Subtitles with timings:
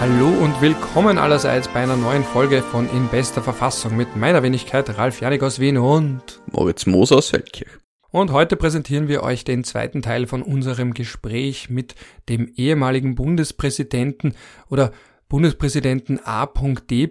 [0.00, 4.96] Hallo und willkommen allerseits bei einer neuen Folge von In bester Verfassung mit meiner Wenigkeit
[4.96, 7.72] Ralf Janik aus Wien und Moritz Moos aus Feldkirch.
[8.12, 11.96] Und heute präsentieren wir euch den zweiten Teil von unserem Gespräch mit
[12.28, 14.36] dem ehemaligen Bundespräsidenten
[14.68, 14.92] oder
[15.28, 17.10] Bundespräsidenten A.D.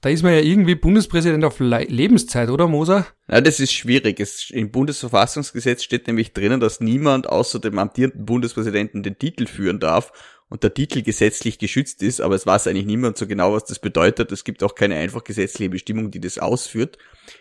[0.00, 3.06] Da ist man ja irgendwie Bundespräsident auf Le Lebenszeit, oder Moser?
[3.30, 4.18] Ja, das ist schwierig.
[4.18, 9.78] Es, Im Bundesverfassungsgesetz steht nämlich drinnen, dass niemand außer dem amtierenden Bundespräsidenten den Titel führen
[9.78, 10.10] darf
[10.50, 13.78] und der Titel gesetzlich geschützt ist, aber es weiß eigentlich niemand so genau, was das
[13.78, 14.32] bedeutet.
[14.32, 16.96] Es gibt auch keine einfach gesetzliche Bestimmung, die das ausführt.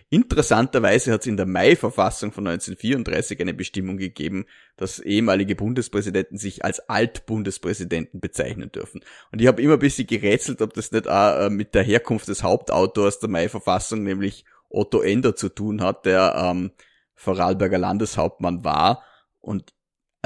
[0.10, 6.66] Interessanterweise hat es in der Mai-Verfassung von 1934 eine Bestimmung gegeben, dass ehemalige Bundespräsidenten sich
[6.66, 9.02] als Altbundespräsidenten bezeichnen dürfen.
[9.32, 12.28] Und ich habe immer ein bisschen gerätselt, ob das nicht auch äh, mit der Herkunft
[12.28, 16.72] des Hauptautors der Mai-Verfassung, nämlich Otto Ender, zu tun hat, der ähm,
[17.16, 19.04] Vorarlberger Landeshauptmann war.
[19.40, 19.74] Und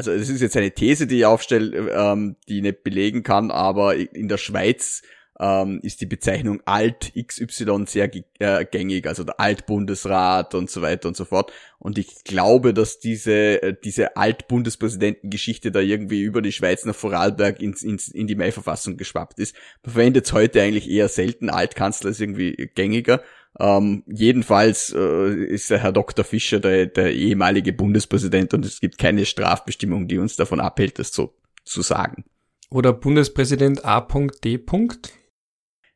[0.07, 3.51] also es ist jetzt eine These, die ich aufstelle, ähm, die ich nicht belegen kann,
[3.51, 5.03] aber in der Schweiz
[5.39, 8.09] ähm, ist die Bezeichnung Alt XY sehr
[8.39, 11.51] äh, gängig, also der Altbundesrat und so weiter und so fort.
[11.77, 17.61] Und ich glaube, dass diese, äh, diese Altbundespräsidentengeschichte da irgendwie über die Schweiz nach Vorarlberg
[17.61, 19.55] ins, ins, in die Mai-Verfassung geschwappt ist.
[19.83, 21.49] Man verwendet es heute eigentlich eher selten.
[21.49, 23.21] Altkanzler ist irgendwie gängiger.
[23.59, 26.23] Ähm, jedenfalls äh, ist der Herr Dr.
[26.23, 31.11] Fischer der, der ehemalige Bundespräsident und es gibt keine Strafbestimmung, die uns davon abhält, das
[31.11, 32.23] so zu sagen.
[32.69, 34.59] Oder Bundespräsident A.D.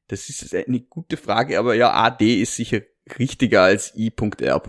[0.07, 2.81] Das ist eine gute Frage, aber ja, AD ist sicher
[3.17, 4.61] richtiger als I.R.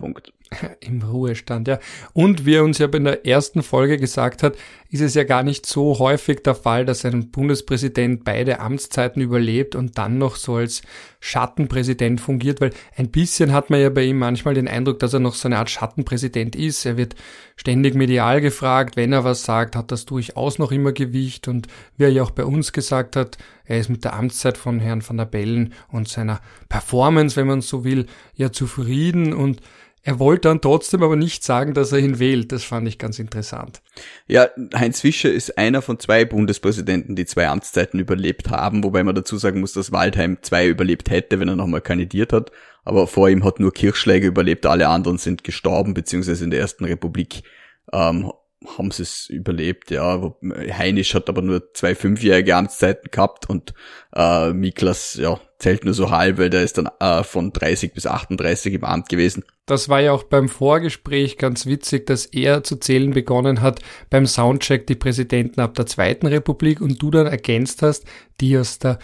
[0.79, 1.79] Im Ruhestand, ja.
[2.13, 4.55] Und wie er uns ja in der ersten Folge gesagt hat,
[4.89, 9.75] ist es ja gar nicht so häufig der Fall, dass ein Bundespräsident beide Amtszeiten überlebt
[9.75, 10.81] und dann noch so als
[11.19, 15.19] Schattenpräsident fungiert, weil ein bisschen hat man ja bei ihm manchmal den Eindruck, dass er
[15.19, 16.85] noch so eine Art Schattenpräsident ist.
[16.85, 17.15] Er wird
[17.57, 21.67] ständig medial gefragt, wenn er was sagt, hat das durchaus noch immer Gewicht und
[21.97, 25.03] wie er ja auch bei uns gesagt hat, er ist mit der Amtszeit von Herrn
[25.05, 26.39] van der Bellen und seiner
[26.69, 28.05] Performance, wenn man so will,
[28.35, 29.61] ja zufrieden und
[30.07, 32.53] er wollte dann trotzdem aber nicht sagen, dass er ihn wählt.
[32.53, 33.81] Das fand ich ganz interessant.
[34.25, 39.15] Ja, Heinz Fischer ist einer von zwei Bundespräsidenten, die zwei Amtszeiten überlebt haben, wobei man
[39.15, 42.53] dazu sagen muss, dass Waldheim zwei überlebt hätte, wenn er nochmal kandidiert hat.
[42.85, 46.85] Aber vor ihm hat nur Kirchschläger überlebt, alle anderen sind gestorben, beziehungsweise in der Ersten
[46.85, 47.43] Republik
[47.91, 48.31] ähm,
[48.65, 50.33] haben sie es überlebt, ja.
[50.71, 53.73] Heinisch hat aber nur zwei fünfjährige Amtszeiten gehabt und
[54.15, 58.07] äh, Miklas, ja, zählt nur so halb, weil der ist dann äh, von 30 bis
[58.07, 59.43] 38 im Amt gewesen.
[59.67, 64.25] Das war ja auch beim Vorgespräch ganz witzig, dass er zu zählen begonnen hat beim
[64.25, 68.05] Soundcheck die Präsidenten ab der Zweiten Republik und du dann ergänzt hast,
[68.39, 68.97] die aus der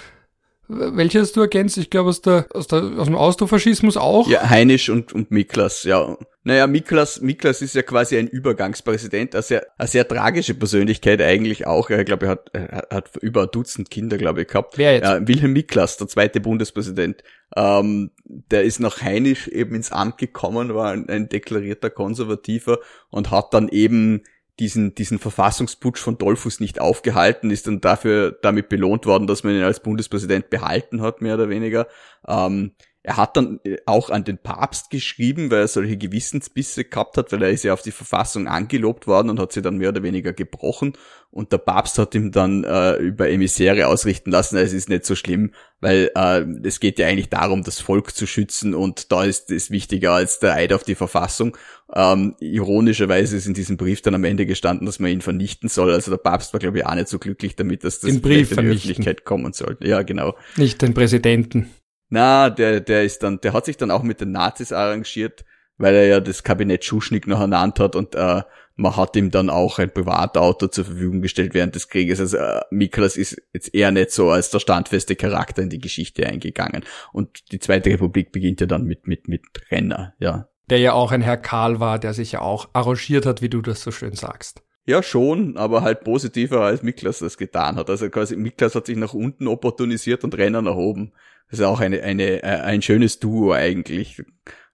[0.95, 1.77] welche hast du ergänzt?
[1.77, 4.27] Ich glaube aus der, aus der aus dem Austrofaschismus auch.
[4.27, 6.17] Ja, Heinisch und, und Miklas, ja.
[6.45, 11.65] Naja, Miklas, Miklas ist ja quasi ein Übergangspräsident, eine sehr, eine sehr tragische Persönlichkeit eigentlich
[11.65, 11.89] auch.
[11.89, 14.77] Ich glaube, er hat, er hat über ein Dutzend Kinder, glaube ich, gehabt.
[14.77, 15.09] Wer jetzt?
[15.09, 17.23] Äh, Wilhelm Miklas, der zweite Bundespräsident.
[17.55, 22.79] Ähm, der ist nach Heinisch eben ins Amt gekommen, war ein, ein deklarierter Konservativer
[23.09, 24.23] und hat dann eben
[24.59, 29.55] diesen, diesen Verfassungsputsch von Dollfuß nicht aufgehalten, ist dann dafür damit belohnt worden, dass man
[29.55, 31.87] ihn als Bundespräsident behalten hat, mehr oder weniger.
[32.27, 32.75] Ähm,
[33.05, 37.33] er hat dann äh, auch an den Papst geschrieben, weil er solche Gewissensbisse gehabt hat,
[37.33, 40.03] weil er ist ja auf die Verfassung angelobt worden und hat sie dann mehr oder
[40.03, 40.93] weniger gebrochen.
[41.29, 45.15] Und der Papst hat ihm dann äh, über Emissäre ausrichten lassen, es ist nicht so
[45.15, 49.51] schlimm, weil äh, es geht ja eigentlich darum, das Volk zu schützen und da ist
[49.51, 51.57] es wichtiger als der Eid auf die Verfassung.
[51.93, 55.91] Ähm, ironischerweise ist in diesem Brief dann am Ende gestanden, dass man ihn vernichten soll.
[55.91, 58.41] Also der Papst war, glaube ich, auch nicht so glücklich damit, dass das in die
[58.43, 59.77] Öffentlichkeit kommen soll.
[59.81, 60.35] Ja, genau.
[60.55, 61.69] Nicht den Präsidenten.
[62.13, 65.45] Na, der, der ist dann, der hat sich dann auch mit den Nazis arrangiert,
[65.79, 68.43] weil er ja das Kabinett Schuschnigg noch ernannt hat und äh,
[68.75, 72.19] man hat ihm dann auch ein Privatauto zur Verfügung gestellt während des Krieges.
[72.19, 76.27] Also äh, Miklas ist jetzt eher nicht so als der standfeste Charakter in die Geschichte
[76.27, 76.83] eingegangen.
[77.13, 79.41] Und die Zweite Republik beginnt ja dann mit, mit, mit
[79.71, 80.47] Renner, ja.
[80.69, 83.63] Der ja auch ein Herr Karl war, der sich ja auch arrangiert hat, wie du
[83.63, 84.61] das so schön sagst.
[84.85, 87.89] Ja, schon, aber halt positiver als Miklas das getan hat.
[87.89, 91.13] Also quasi Miklas hat sich nach unten opportunisiert und Renner nach oben.
[91.53, 94.23] Das ist auch eine, eine, äh, ein schönes Duo eigentlich.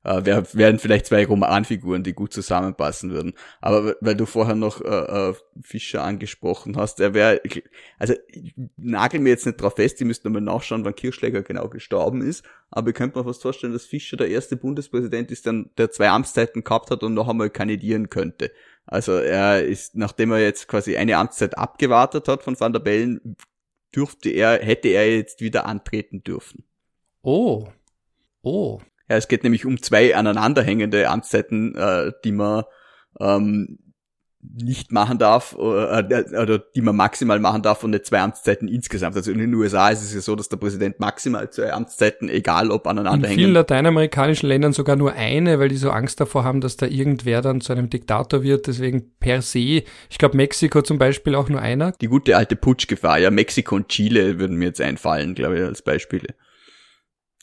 [0.05, 3.33] Äh, wär, wären vielleicht zwei Romanfiguren, die gut zusammenpassen würden.
[3.59, 4.87] Aber weil du vorher noch äh,
[5.31, 7.41] äh, Fischer angesprochen hast, er wäre,
[7.97, 8.13] also
[8.77, 12.45] nagel mir jetzt nicht drauf fest, die müssten mal nachschauen, wann Kirchschläger genau gestorben ist.
[12.71, 16.07] Aber ich könnte mir fast vorstellen, dass Fischer der erste Bundespräsident ist, der, der zwei
[16.07, 18.53] Amtszeiten gehabt hat und noch einmal kandidieren könnte.
[18.85, 23.35] Also er ist, nachdem er jetzt quasi eine Amtszeit abgewartet hat von Van der Bellen,
[23.93, 26.63] dürfte er, hätte er jetzt wieder antreten dürfen.
[27.21, 27.67] Oh.
[28.41, 28.79] Oh.
[29.09, 32.63] Ja, es geht nämlich um zwei aneinanderhängende Amtszeiten, äh, die man
[33.19, 33.79] ähm,
[34.41, 36.05] nicht machen darf oder,
[36.41, 39.15] oder die man maximal machen darf und nicht zwei Amtszeiten insgesamt.
[39.15, 42.71] Also in den USA ist es ja so, dass der Präsident maximal zwei Amtszeiten, egal
[42.71, 43.39] ob aneinander hängen.
[43.39, 46.85] In vielen lateinamerikanischen Ländern sogar nur eine, weil die so Angst davor haben, dass da
[46.85, 48.67] irgendwer dann zu einem Diktator wird.
[48.67, 51.91] Deswegen per se, ich glaube Mexiko zum Beispiel auch nur einer.
[51.99, 55.81] Die gute alte Putschgefahr, ja, Mexiko und Chile würden mir jetzt einfallen, glaube ich, als
[55.81, 56.35] Beispiele.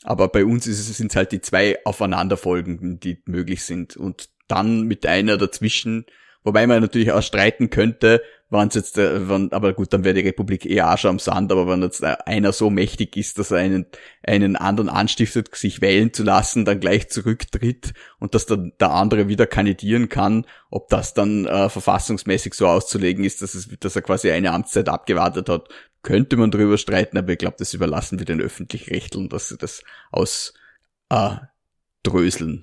[0.03, 3.97] Aber bei uns ist es, sind halt die zwei aufeinanderfolgenden, die möglich sind.
[3.97, 6.05] Und dann mit einer dazwischen,
[6.47, 10.13] Wobei man natürlich auch streiten könnte, wenn es jetzt, äh, wenn, aber gut, dann wäre
[10.13, 13.51] die Republik eher auch schon am Sand, aber wenn jetzt einer so mächtig ist, dass
[13.51, 13.85] er einen,
[14.23, 19.27] einen anderen anstiftet, sich wählen zu lassen, dann gleich zurücktritt und dass dann der andere
[19.27, 24.01] wieder kandidieren kann, ob das dann äh, verfassungsmäßig so auszulegen ist, dass, es, dass er
[24.01, 25.67] quasi eine Amtszeit abgewartet hat,
[26.07, 29.83] könnte man drüber streiten, aber ich glaube, das überlassen wir den Öffentlich-Rechteln, dass sie das
[30.09, 30.53] ausdröseln.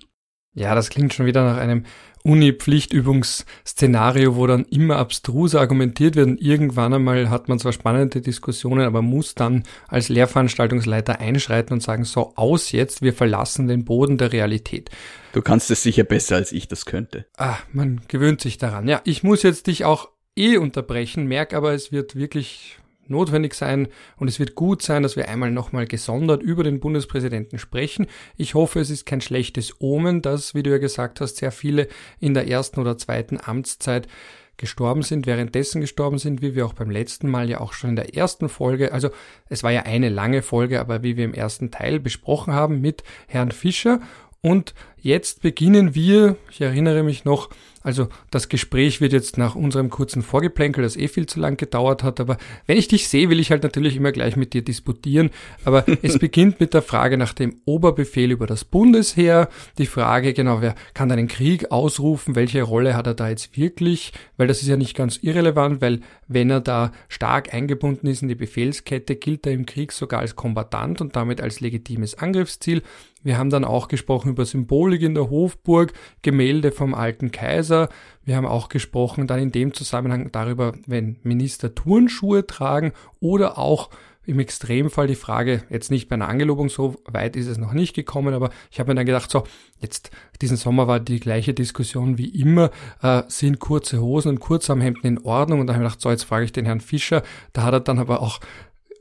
[0.01, 1.85] Äh, ja, das klingt schon wieder nach einem
[2.23, 8.87] Uni-Pflichtübungsszenario, wo dann immer abstrus argumentiert wird und irgendwann einmal hat man zwar spannende Diskussionen,
[8.87, 14.17] aber muss dann als Lehrveranstaltungsleiter einschreiten und sagen, so aus jetzt, wir verlassen den Boden
[14.17, 14.89] der Realität.
[15.35, 17.27] Du kannst es sicher besser, als ich das könnte.
[17.37, 18.89] Ah, man gewöhnt sich daran.
[18.89, 22.79] Ja, ich muss jetzt dich auch eh unterbrechen, merk aber, es wird wirklich
[23.11, 27.59] notwendig sein und es wird gut sein, dass wir einmal nochmal gesondert über den Bundespräsidenten
[27.59, 28.07] sprechen.
[28.37, 31.89] Ich hoffe, es ist kein schlechtes Omen, dass, wie du ja gesagt hast, sehr viele
[32.21, 34.09] in der ersten oder zweiten Amtszeit
[34.57, 37.97] gestorben sind, währenddessen gestorben sind, wie wir auch beim letzten Mal ja auch schon in
[37.97, 39.11] der ersten Folge, also
[39.49, 43.03] es war ja eine lange Folge, aber wie wir im ersten Teil besprochen haben mit
[43.27, 44.01] Herrn Fischer
[44.43, 47.49] und jetzt beginnen wir, ich erinnere mich noch,
[47.85, 52.03] also das Gespräch wird jetzt nach unserem kurzen Vorgeplänkel, das eh viel zu lang gedauert
[52.03, 55.31] hat, aber wenn ich dich sehe, will ich halt natürlich immer gleich mit dir disputieren.
[55.67, 60.63] Aber es beginnt mit der Frage nach dem Oberbefehl über das Bundesheer, die Frage, genau,
[60.63, 64.69] wer kann einen Krieg ausrufen, welche Rolle hat er da jetzt wirklich, weil das ist
[64.69, 69.47] ja nicht ganz irrelevant, weil wenn er da stark eingebunden ist in die Befehlskette, gilt
[69.47, 72.83] er im Krieg sogar als Kombatant und damit als legitimes Angriffsziel.
[73.25, 75.93] Wir haben dann auch gesprochen über Symbolik in der Hofburg,
[76.23, 77.89] Gemälde vom alten Kaiser.
[78.25, 83.91] Wir haben auch gesprochen dann in dem Zusammenhang darüber, wenn Minister Turnschuhe tragen oder auch
[84.27, 87.95] im Extremfall die Frage, jetzt nicht bei einer Angelobung, so weit ist es noch nicht
[87.95, 89.45] gekommen, aber ich habe mir dann gedacht, so,
[89.81, 90.11] jetzt
[90.41, 92.71] diesen Sommer war die gleiche Diskussion wie immer,
[93.03, 95.61] äh, sind kurze Hosen und Kurzarmhemden in Ordnung?
[95.61, 97.23] Und da habe ich gedacht, so, jetzt frage ich den Herrn Fischer,
[97.53, 98.41] da hat er dann aber auch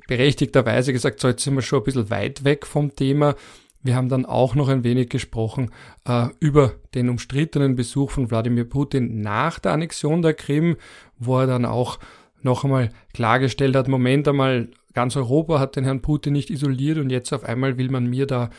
[0.08, 3.36] berechtigterweise gesagt, so, jetzt sind wir schon ein bisschen weit weg vom Thema.
[3.84, 5.72] Wir haben dann auch noch ein wenig gesprochen
[6.08, 10.78] äh, über den umstrittenen Besuch von Wladimir Putin nach der Annexion der Krim,
[11.20, 12.00] wo er dann auch
[12.42, 17.10] noch einmal klargestellt hat, Moment einmal, ganz Europa hat den Herrn Putin nicht isoliert und
[17.10, 18.50] jetzt auf einmal will man mir da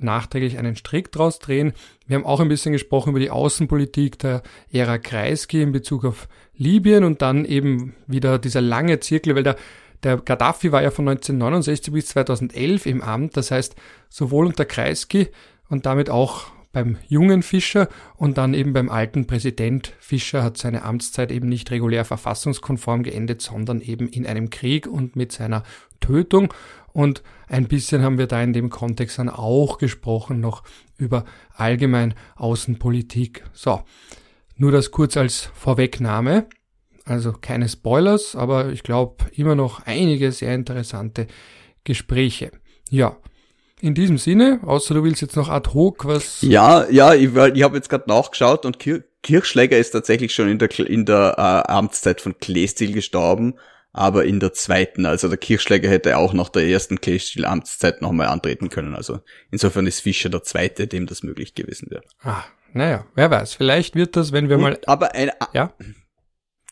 [0.00, 1.72] nachträglich einen Strick draus drehen.
[2.06, 4.42] Wir haben auch ein bisschen gesprochen über die Außenpolitik der
[4.72, 9.56] Ära Kreisky in Bezug auf Libyen und dann eben wieder dieser lange Zirkel, weil der
[10.04, 13.74] der Gaddafi war ja von 1969 bis 2011 im Amt, das heißt
[14.08, 15.28] sowohl unter Kreisky
[15.68, 20.82] und damit auch beim jungen Fischer und dann eben beim alten Präsident Fischer hat seine
[20.82, 25.62] Amtszeit eben nicht regulär verfassungskonform geendet, sondern eben in einem Krieg und mit seiner
[26.00, 26.52] Tötung.
[26.92, 30.64] Und ein bisschen haben wir da in dem Kontext dann auch gesprochen noch
[30.98, 31.24] über
[31.54, 33.44] allgemein Außenpolitik.
[33.52, 33.82] So,
[34.56, 36.46] nur das kurz als Vorwegnahme.
[37.04, 41.26] Also keine Spoilers, aber ich glaube immer noch einige sehr interessante
[41.84, 42.50] Gespräche.
[42.88, 43.16] Ja.
[43.80, 46.40] In diesem Sinne, außer du willst jetzt noch ad hoc was.
[46.40, 50.58] Ja, ja, ich, ich habe jetzt gerade nachgeschaut und Kir Kirchschläger ist tatsächlich schon in
[50.58, 53.54] der, in der äh, Amtszeit von Kleestil gestorben,
[53.90, 55.06] aber in der zweiten.
[55.06, 58.94] Also der Kirchschläger hätte auch nach der ersten Kleestil-Amtszeit nochmal antreten können.
[58.94, 59.20] Also
[59.50, 62.02] insofern ist Fischer der zweite, dem das möglich gewesen wäre.
[62.22, 62.44] Ah,
[62.74, 63.54] naja, wer weiß.
[63.54, 64.78] Vielleicht wird das, wenn wir und, mal.
[64.86, 65.72] Aber ein, ja?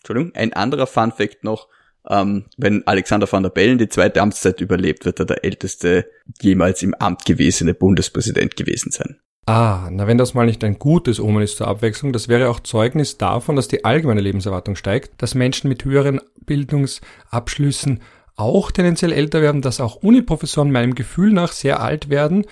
[0.03, 1.69] Entschuldigung, ein anderer Fun Fact noch,
[2.09, 6.07] ähm, wenn Alexander van der Bellen die zweite Amtszeit überlebt, wird er der älteste
[6.41, 9.21] jemals im Amt gewesene Bundespräsident gewesen sein.
[9.47, 12.61] Ah, na wenn das mal nicht ein gutes Omen ist zur Abwechslung, das wäre auch
[12.61, 18.01] Zeugnis davon, dass die allgemeine Lebenserwartung steigt, dass Menschen mit höheren Bildungsabschlüssen
[18.37, 22.45] auch tendenziell älter werden, dass auch Uniprofessoren meinem Gefühl nach sehr alt werden,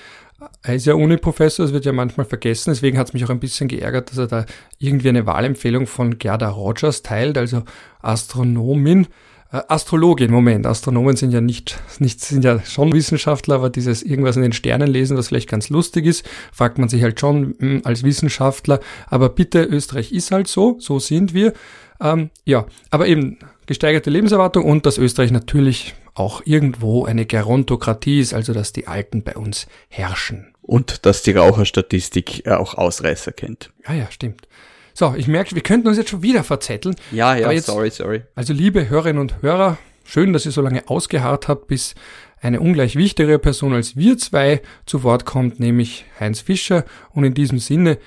[0.63, 3.41] er ist ja Uni-Professor, das wird ja manchmal vergessen, deswegen hat es mich auch ein
[3.41, 4.47] bisschen geärgert, dass er da
[4.79, 7.63] irgendwie eine Wahlempfehlung von Gerda Rogers teilt, also
[8.01, 9.07] Astronomin,
[9.53, 14.37] äh, Astrologin, Moment, Astronomen sind ja nicht, nicht, sind ja schon Wissenschaftler, aber dieses irgendwas
[14.37, 17.61] in den Sternen lesen, was vielleicht ganz lustig ist, fragt man sich halt schon mh,
[17.61, 21.53] hm, als Wissenschaftler, aber bitte, Österreich ist halt so, so sind wir,
[22.01, 28.35] ähm, ja, aber eben gesteigerte Lebenserwartung und dass Österreich natürlich auch irgendwo eine Gerontokratie ist,
[28.35, 30.55] also dass die Alten bei uns herrschen.
[30.63, 33.73] Und dass die Raucherstatistik auch Ausreißer kennt.
[33.85, 34.49] Ah ja, stimmt.
[34.95, 36.97] So, ich merke, wir könnten uns jetzt schon wieder verzetteln.
[37.11, 38.23] Ja, ja, jetzt, sorry, sorry.
[38.35, 41.95] Also liebe Hörerinnen und Hörer, schön, dass ihr so lange ausgeharrt habt, bis
[42.41, 46.85] eine ungleich wichtigere Person als wir zwei zu Wort kommt, nämlich Heinz Fischer.
[47.13, 47.99] Und in diesem Sinne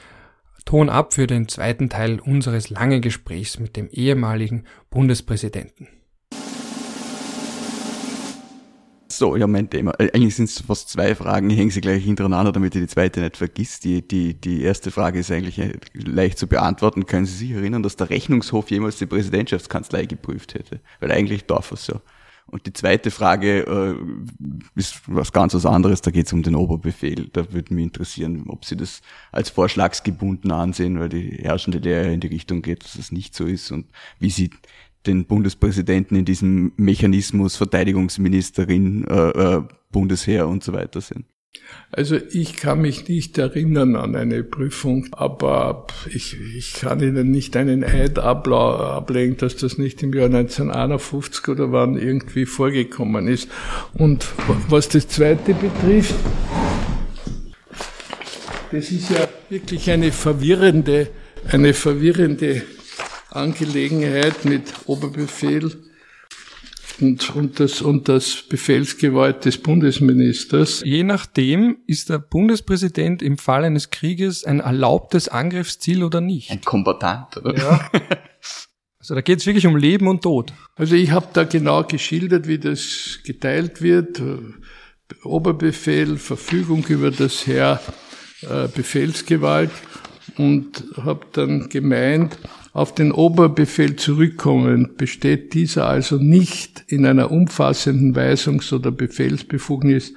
[0.65, 5.89] Ton ab für den zweiten Teil unseres langen Gesprächs mit dem ehemaligen Bundespräsidenten.
[9.17, 9.91] So, ja, mein Thema.
[9.99, 11.49] Äh, eigentlich sind es fast zwei Fragen.
[11.49, 13.83] Ich hänge sie gleich hintereinander, damit ihr die zweite nicht vergisst.
[13.83, 17.05] Die, die, die erste Frage ist eigentlich äh, leicht zu beantworten.
[17.05, 20.79] Können Sie sich erinnern, dass der Rechnungshof jemals die Präsidentschaftskanzlei geprüft hätte?
[20.99, 22.01] Weil eigentlich darf er so.
[22.47, 26.55] Und die zweite Frage äh, ist was ganz was anderes, da geht es um den
[26.55, 27.29] Oberbefehl.
[27.31, 29.01] Da würde mich interessieren, ob Sie das
[29.31, 33.33] als vorschlagsgebunden ansehen, weil die herrschende Lehre in die Richtung geht, dass es das nicht
[33.33, 33.87] so ist und
[34.19, 34.51] wie Sie
[35.05, 41.25] den Bundespräsidenten in diesem Mechanismus Verteidigungsministerin, äh, äh, Bundesheer und so weiter sehen.
[41.91, 47.55] Also ich kann mich nicht erinnern an eine Prüfung, aber ich, ich kann Ihnen nicht
[47.55, 53.47] einen Eid ablegen, dass das nicht im Jahr 1951 oder wann irgendwie vorgekommen ist.
[53.93, 54.27] Und
[54.69, 56.15] was das Zweite betrifft,
[58.71, 61.09] das ist ja wirklich eine verwirrende,
[61.51, 62.63] eine verwirrende
[63.35, 65.71] Angelegenheit mit Oberbefehl
[67.01, 70.81] und, und, das, und das Befehlsgewalt des Bundesministers.
[70.85, 76.51] Je nachdem ist der Bundespräsident im Fall eines Krieges ein erlaubtes Angriffsziel oder nicht.
[76.51, 77.57] Ein Kombatant, oder?
[77.57, 77.91] Ja.
[78.99, 80.53] Also da geht es wirklich um Leben und Tod.
[80.77, 84.21] Also ich habe da genau geschildert, wie das geteilt wird.
[85.25, 87.81] Oberbefehl, Verfügung über das Heer,
[88.43, 89.71] äh, Befehlsgewalt
[90.37, 92.37] und habe dann gemeint,
[92.73, 100.13] auf den Oberbefehl zurückkommen, besteht dieser also nicht in einer umfassenden Weisungs- oder Befehlsbefugnis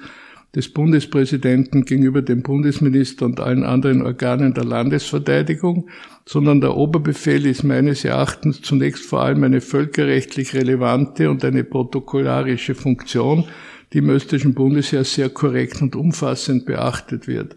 [0.55, 5.87] des Bundespräsidenten gegenüber dem Bundesminister und allen anderen Organen der Landesverteidigung,
[6.25, 12.73] sondern der Oberbefehl ist meines Erachtens zunächst vor allem eine völkerrechtlich relevante und eine protokollarische
[12.73, 13.45] Funktion,
[13.93, 17.55] die im österreichischen Bundesheer sehr korrekt und umfassend beachtet wird.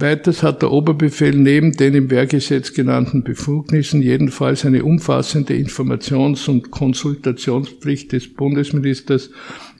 [0.00, 6.70] Weiters hat der Oberbefehl neben den im Wehrgesetz genannten Befugnissen jedenfalls eine umfassende Informations- und
[6.70, 9.30] Konsultationspflicht des Bundesministers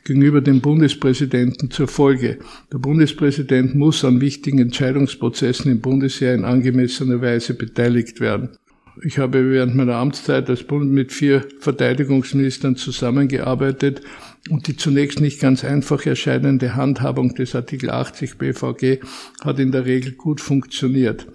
[0.03, 2.41] gegenüber dem Bundespräsidenten zur Folge.
[2.73, 8.59] Der Bundespräsident muss an wichtigen Entscheidungsprozessen im Bundesheer in angemessener Weise beteiligt werden.
[9.05, 14.01] Ich habe während meiner Amtszeit als Bund mit vier Verteidigungsministern zusammengearbeitet
[14.51, 18.99] und die zunächst nicht ganz einfach erscheinende Handhabung des Artikel 80 BVG
[19.41, 21.27] hat in der Regel gut funktioniert.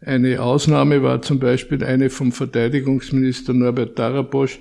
[0.00, 4.60] Eine Ausnahme war zum Beispiel eine vom Verteidigungsminister Norbert Darabosch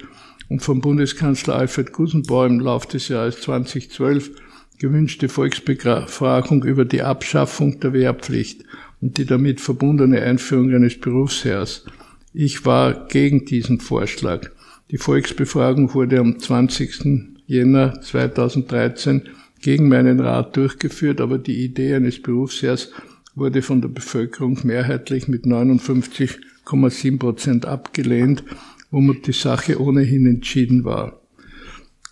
[0.49, 4.31] und vom Bundeskanzler Alfred Gusenbauer im Lauf des Jahres 2012
[4.79, 8.63] gewünschte Volksbefragung über die Abschaffung der Wehrpflicht
[9.01, 11.85] und die damit verbundene Einführung eines Berufsheers.
[12.33, 14.51] Ich war gegen diesen Vorschlag.
[14.91, 17.36] Die Volksbefragung wurde am 20.
[17.47, 19.23] Jänner 2013
[19.61, 22.91] gegen meinen Rat durchgeführt, aber die Idee eines Berufsheers
[23.35, 28.43] wurde von der Bevölkerung mehrheitlich mit 59,7 Prozent abgelehnt,
[28.91, 31.21] womit die Sache ohnehin entschieden war.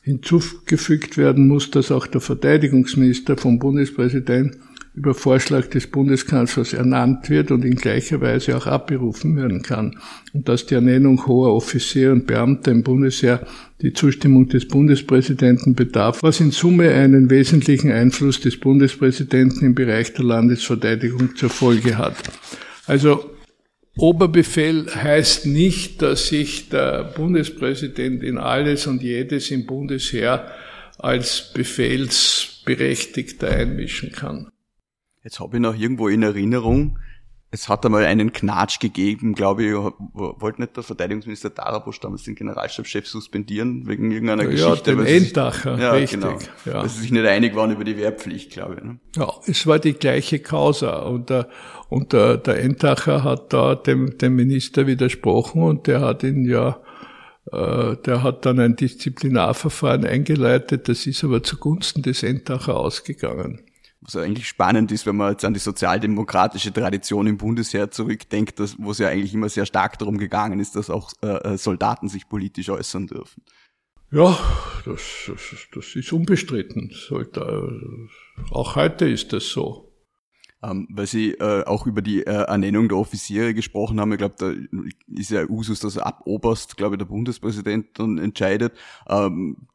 [0.01, 4.61] Hinzugefügt werden muss, dass auch der Verteidigungsminister vom Bundespräsidenten
[4.95, 9.99] über Vorschlag des Bundeskanzlers ernannt wird und in gleicher Weise auch abberufen werden kann
[10.33, 13.45] und dass die Ernennung hoher Offiziere und Beamter im Bundesheer
[13.81, 20.13] die Zustimmung des Bundespräsidenten bedarf, was in Summe einen wesentlichen Einfluss des Bundespräsidenten im Bereich
[20.13, 22.15] der Landesverteidigung zur Folge hat.
[22.87, 23.31] Also
[23.97, 30.51] Oberbefehl heißt nicht, dass sich der Bundespräsident in alles und jedes im Bundesheer
[30.97, 34.47] als Befehlsberechtigter einmischen kann.
[35.25, 36.99] Jetzt habe ich noch irgendwo in Erinnerung,
[37.49, 42.35] es hat einmal einen Knatsch gegeben, glaube ich, wollte nicht der Verteidigungsminister Darabosch damals den
[42.35, 44.91] Generalstabschef suspendieren, wegen irgendeiner ja, Geschichte.
[44.91, 46.19] Ja, den Endacher, ja, richtig.
[46.19, 46.81] Genau, ja.
[46.83, 48.83] Weil sie sich nicht einig waren über die Wehrpflicht, glaube ich.
[48.83, 48.99] Ne?
[49.15, 51.49] Ja, es war die gleiche Causa und der,
[51.89, 56.79] und der, der Endacher hat da dem, dem Minister widersprochen und der hat ihn ja
[57.51, 63.61] äh, der hat dann ein Disziplinarverfahren eingeleitet, das ist aber zugunsten des Entacher ausgegangen
[64.05, 68.77] was eigentlich spannend ist, wenn man jetzt an die sozialdemokratische Tradition im Bundesheer zurückdenkt, dass,
[68.79, 72.07] wo es ja eigentlich immer sehr stark darum gegangen ist, dass auch äh, äh Soldaten
[72.07, 73.43] sich politisch äußern dürfen.
[74.11, 74.37] Ja,
[74.85, 76.91] das, das, das ist unbestritten.
[76.93, 79.91] Sollte, äh, auch heute ist das so.
[80.63, 84.11] Ähm, weil Sie äh, auch über die äh, Ernennung der Offiziere gesprochen haben.
[84.13, 84.53] Ich glaube, da
[85.07, 88.73] ist ja Usus, dass ab Oberst, glaube ich, der Bundespräsident dann entscheidet.
[89.07, 89.67] Ähm,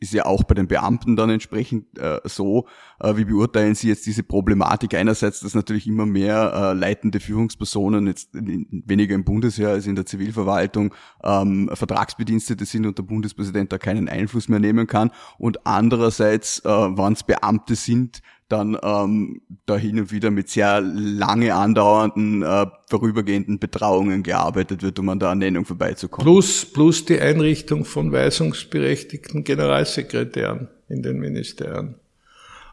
[0.00, 2.66] ist ja auch bei den Beamten dann entsprechend äh, so.
[2.98, 8.06] Äh, wie beurteilen Sie jetzt diese Problematik einerseits, dass natürlich immer mehr äh, leitende Führungspersonen,
[8.06, 13.78] jetzt weniger im Bundesheer als in der Zivilverwaltung, ähm, Vertragsbedienstete sind und der Bundespräsident da
[13.78, 19.76] keinen Einfluss mehr nehmen kann und andererseits, äh, wann es Beamte sind, dann ähm, da
[19.76, 25.30] hin und wieder mit sehr lange andauernden, äh, vorübergehenden Betrauungen gearbeitet wird, um an der
[25.30, 26.24] Ernennung vorbeizukommen.
[26.24, 31.94] Plus, plus die Einrichtung von weisungsberechtigten Generalsekretären in den Ministerien.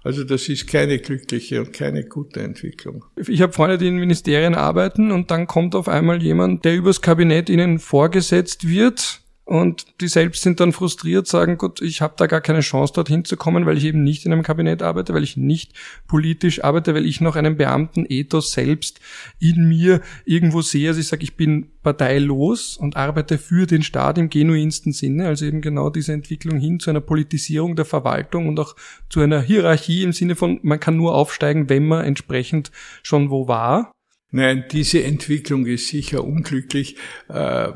[0.03, 3.03] Also das ist keine glückliche und keine gute Entwicklung.
[3.27, 7.01] Ich habe Freunde, die in Ministerien arbeiten und dann kommt auf einmal jemand, der übers
[7.01, 12.27] Kabinett ihnen vorgesetzt wird und die selbst sind dann frustriert, sagen, gut, ich habe da
[12.27, 15.23] gar keine Chance, dorthin zu kommen, weil ich eben nicht in einem Kabinett arbeite, weil
[15.23, 15.71] ich nicht
[16.05, 18.99] politisch arbeite, weil ich noch einen Beamtenethos selbst
[19.39, 20.89] in mir irgendwo sehe.
[20.89, 25.45] Also ich sage, ich bin parteilos und arbeite für den Staat im genuinsten Sinne, also
[25.45, 28.75] eben genau diese Entwicklung hin zu einer Politisierung der Verwaltung und auch
[29.07, 33.47] zu einer Hierarchie im Sinne von, man kann nur aufsteigen, wenn man entsprechend schon wo
[33.47, 33.93] war.
[34.29, 36.97] Nein, diese Entwicklung ist sicher unglücklich.
[37.29, 37.71] Äh,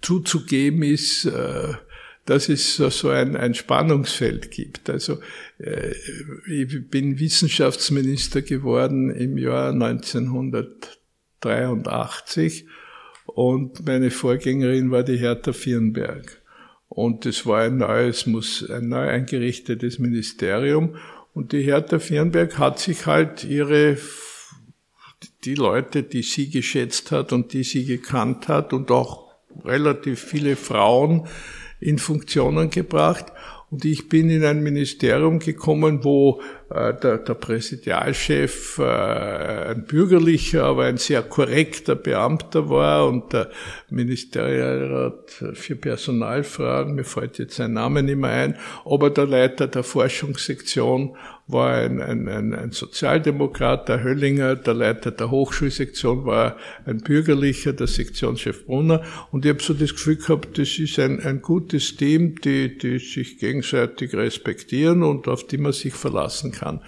[0.00, 1.74] zuzugeben ist, äh,
[2.28, 4.90] dass es so ein, ein Spannungsfeld gibt.
[4.90, 5.18] Also
[5.58, 5.92] äh,
[6.46, 12.66] ich bin Wissenschaftsminister geworden im Jahr 1983
[13.24, 16.42] und meine Vorgängerin war die Hertha Vierenberg.
[16.88, 20.96] Und es war ein neues, ein neu eingerichtetes Ministerium.
[21.34, 23.98] Und die Hertha Vierenberg hat sich halt ihre,
[25.44, 29.27] die Leute, die sie geschätzt hat und die sie gekannt hat und auch
[29.64, 31.26] relativ viele Frauen
[31.80, 33.26] in Funktionen gebracht.
[33.70, 36.40] Und ich bin in ein Ministerium gekommen, wo
[36.70, 43.50] äh, der, der Präsidialchef äh, ein bürgerlicher, aber ein sehr korrekter Beamter war und der
[43.90, 49.82] Ministerialrat für Personalfragen, mir fällt jetzt sein Name nicht mehr ein, aber der Leiter der
[49.82, 51.14] Forschungssektion
[51.48, 57.72] war ein, ein, ein, ein Sozialdemokrat, der Höllinger, der Leiter der Hochschulsektion war ein Bürgerlicher,
[57.72, 59.02] der Sektionschef Brunner.
[59.32, 62.98] Und ich habe so das Gefühl gehabt, das ist ein, ein gutes Team, die, die
[62.98, 66.80] sich gegenseitig respektieren und auf die man sich verlassen kann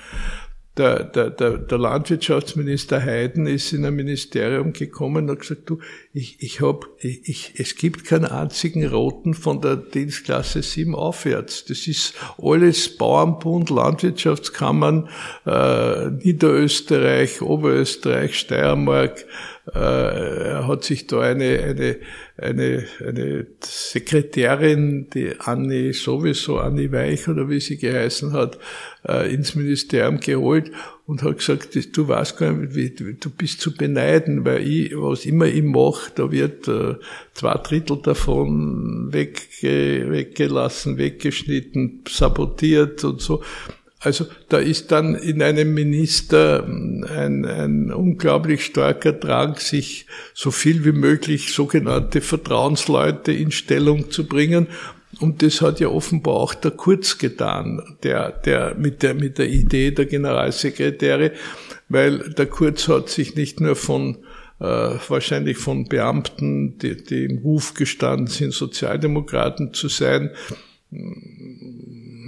[0.77, 5.81] der, der, der, der Landwirtschaftsminister Heiden ist in ein Ministerium gekommen und hat gesagt, du,
[6.13, 11.65] ich, ich hab, ich, ich, es gibt keinen einzigen Roten von der Dienstklasse 7 aufwärts.
[11.65, 15.09] Das ist alles Bauernbund, Landwirtschaftskammern,
[15.45, 19.27] äh, Niederösterreich, Oberösterreich, Steiermark,
[19.75, 21.97] äh, hat sich da eine, eine,
[22.41, 28.59] eine, eine Sekretärin, die Anni sowieso, Anni Weich oder wie sie geheißen hat,
[29.07, 30.71] äh, ins Ministerium geholt
[31.07, 35.27] und hat gesagt, du weißt gar nicht, wie, du bist zu beneiden, weil ich, was
[35.27, 36.95] immer ich mache, da wird äh,
[37.35, 43.43] zwei Drittel davon wegge, weggelassen, weggeschnitten, sabotiert und so.
[44.03, 50.87] Also da ist dann in einem Minister ein, ein unglaublich starker Drang, sich so viel
[50.87, 54.69] wie möglich sogenannte Vertrauensleute in Stellung zu bringen.
[55.19, 59.51] Und das hat ja offenbar auch der Kurz getan, der, der, mit der, mit der
[59.51, 61.33] Idee der Generalsekretäre,
[61.91, 64.17] weil der Kurz hat sich nicht nur von,
[64.61, 70.31] äh, wahrscheinlich von Beamten, die, die im Ruf gestanden sind, Sozialdemokraten zu sein,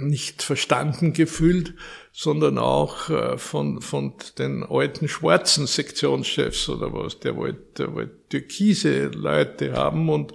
[0.07, 1.73] nicht verstanden gefühlt,
[2.11, 8.15] sondern auch äh, von, von den alten schwarzen Sektionschefs oder was, der wollte, der wollte
[8.29, 10.33] türkise Leute haben und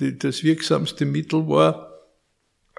[0.00, 1.92] die, das wirksamste Mittel war,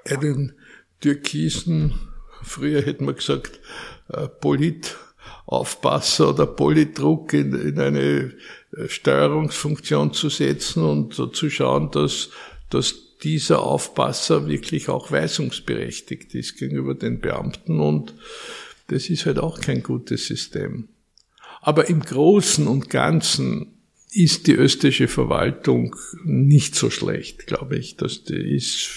[0.04, 0.54] einen
[1.00, 1.94] türkisen,
[2.42, 3.60] früher hätte man gesagt,
[4.08, 8.34] äh, Politaufpasser oder Politdruck in, in eine
[8.76, 12.30] äh, Steuerungsfunktion zu setzen und so zu schauen, dass,
[12.70, 18.14] dass dieser Aufpasser wirklich auch weisungsberechtigt ist gegenüber den Beamten und
[18.88, 20.88] das ist halt auch kein gutes System.
[21.60, 23.78] Aber im Großen und Ganzen
[24.12, 27.96] ist die österreichische Verwaltung nicht so schlecht, glaube ich.
[27.96, 28.90] Das ist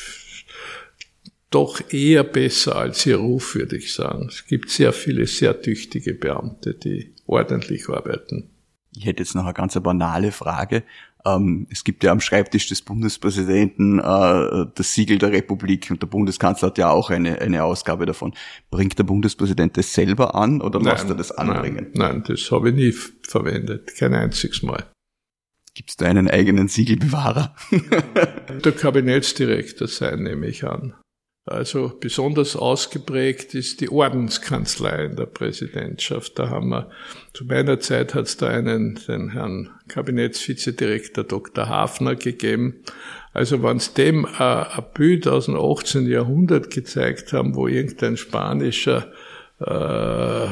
[1.51, 4.27] doch eher besser als ihr Ruf, würde ich sagen.
[4.29, 8.49] Es gibt sehr viele sehr tüchtige Beamte, die ordentlich arbeiten.
[8.95, 10.83] Ich hätte jetzt noch eine ganz banale Frage.
[11.25, 16.07] Ähm, es gibt ja am Schreibtisch des Bundespräsidenten äh, das Siegel der Republik und der
[16.07, 18.33] Bundeskanzler hat ja auch eine, eine Ausgabe davon.
[18.69, 21.91] Bringt der Bundespräsident das selber an oder nein, lässt er das anbringen?
[21.93, 24.85] Nein, nein, das habe ich nie verwendet, kein einziges Mal.
[25.75, 27.55] Gibt es da einen eigenen Siegelbewahrer?
[28.63, 30.93] der Kabinettsdirektor sein, nehme ich an.
[31.45, 36.39] Also besonders ausgeprägt ist die Ordenskanzlei in der Präsidentschaft.
[36.39, 36.89] Da haben wir,
[37.33, 41.67] zu meiner Zeit hat es da einen, den Herrn Kabinettsvizedirektor Dr.
[41.67, 42.83] Hafner gegeben.
[43.33, 46.07] Also wenn es dem äh, ein Bild aus dem 18.
[46.07, 49.11] Jahrhundert gezeigt haben, wo irgendein spanischer
[49.59, 50.47] äh,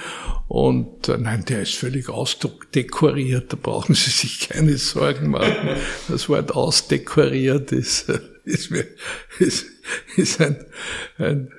[0.49, 5.69] Und äh, nein, der ist völlig ausdekoriert, da brauchen Sie sich keine Sorgen machen.
[6.09, 8.09] Das Wort ausdekoriert ist,
[8.45, 8.73] ist,
[9.39, 9.67] ist,
[10.17, 10.65] ist ein,
[11.19, 11.51] ein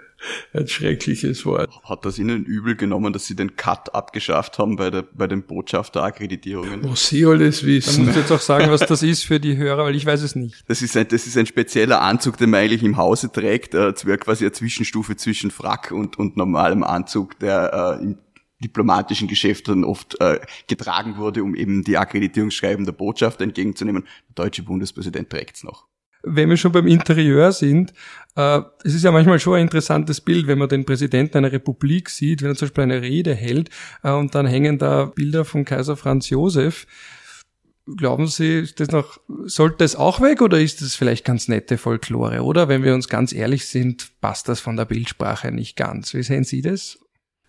[0.53, 1.71] ein schreckliches Wort.
[1.83, 5.43] Hat das Ihnen übel genommen, dass Sie den Cut abgeschafft haben bei, der, bei den
[5.43, 6.81] Botschafterakkreditierungen?
[6.81, 7.97] Muss Sie alles wissen.
[7.97, 10.21] Dann musst du jetzt auch sagen, was das ist für die Hörer, weil ich weiß
[10.21, 10.63] es nicht.
[10.67, 13.73] Das ist ein, das ist ein spezieller Anzug, den man eigentlich im Hause trägt.
[13.73, 18.17] Äh, es wäre quasi eine Zwischenstufe zwischen Frack und, und normalem Anzug, der äh, im
[18.59, 24.07] diplomatischen Geschäften oft äh, getragen wurde, um eben die Akkreditierungsschreiben der Botschaft entgegenzunehmen.
[24.29, 25.85] Der deutsche Bundespräsident trägt's noch
[26.35, 27.93] wenn wir schon beim Interieur sind,
[28.35, 32.09] äh, es ist ja manchmal schon ein interessantes Bild, wenn man den Präsidenten einer Republik
[32.09, 33.69] sieht, wenn er zum Beispiel eine Rede hält
[34.03, 36.85] äh, und dann hängen da Bilder von Kaiser Franz Josef.
[37.95, 41.77] Glauben Sie, ist das noch, sollte das auch weg oder ist das vielleicht ganz nette
[41.77, 42.41] Folklore?
[42.41, 46.13] Oder wenn wir uns ganz ehrlich sind, passt das von der Bildsprache nicht ganz.
[46.13, 46.99] Wie sehen Sie das?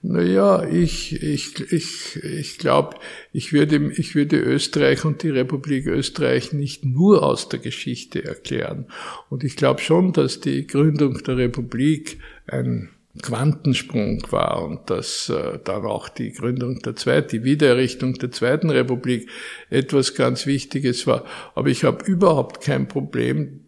[0.00, 2.96] Naja, ich, ich, ich, ich glaube,
[3.32, 8.86] ich würde, ich würde Österreich und die Republik Österreich nicht nur aus der Geschichte erklären.
[9.28, 12.90] Und ich glaube schon, dass die Gründung der Republik ein
[13.22, 18.70] Quantensprung war und dass äh, dann auch die Gründung der zweiten, die Wiedererrichtung der zweiten
[18.70, 19.28] Republik
[19.68, 21.24] etwas ganz Wichtiges war.
[21.56, 23.64] Aber ich habe überhaupt kein Problem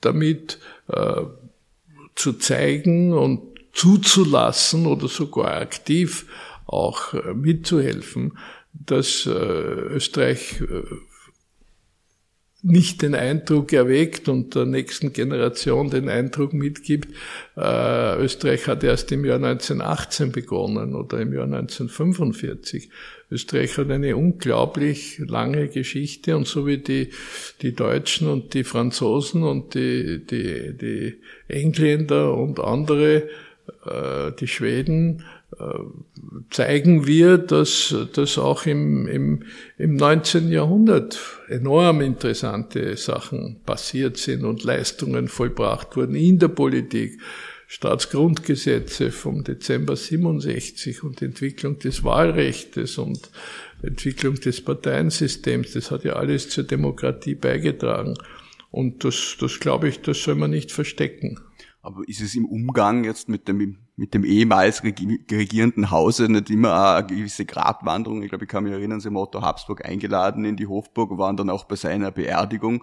[0.00, 1.22] damit äh,
[2.14, 6.26] zu zeigen und zuzulassen oder sogar aktiv
[6.64, 8.38] auch äh, mitzuhelfen,
[8.72, 10.82] dass äh, Österreich äh,
[12.62, 17.14] nicht den Eindruck erweckt und der nächsten Generation den Eindruck mitgibt,
[17.56, 22.88] äh, Österreich hat erst im Jahr 1918 begonnen oder im Jahr 1945.
[23.30, 27.10] Österreich hat eine unglaublich lange Geschichte und so wie die,
[27.62, 33.28] die Deutschen und die Franzosen und die, die, die Engländer und andere
[34.40, 35.24] die Schweden,
[35.58, 35.64] äh,
[36.50, 39.44] zeigen wir, dass, dass auch im, im,
[39.78, 40.50] im 19.
[40.50, 47.20] Jahrhundert enorm interessante Sachen passiert sind und Leistungen vollbracht wurden in der Politik.
[47.68, 53.30] Staatsgrundgesetze vom Dezember 67 und Entwicklung des Wahlrechts und
[53.82, 58.14] Entwicklung des Parteiensystems, das hat ja alles zur Demokratie beigetragen.
[58.70, 61.40] Und das, das glaube ich, das soll man nicht verstecken.
[61.86, 66.96] Aber ist es im Umgang jetzt mit dem, mit dem ehemals regierenden Hause nicht immer
[66.96, 68.24] eine gewisse Gratwanderung?
[68.24, 71.36] Ich glaube, ich kann mich erinnern, Sie haben Otto Habsburg eingeladen in die Hofburg, waren
[71.36, 72.82] dann auch bei seiner Beerdigung.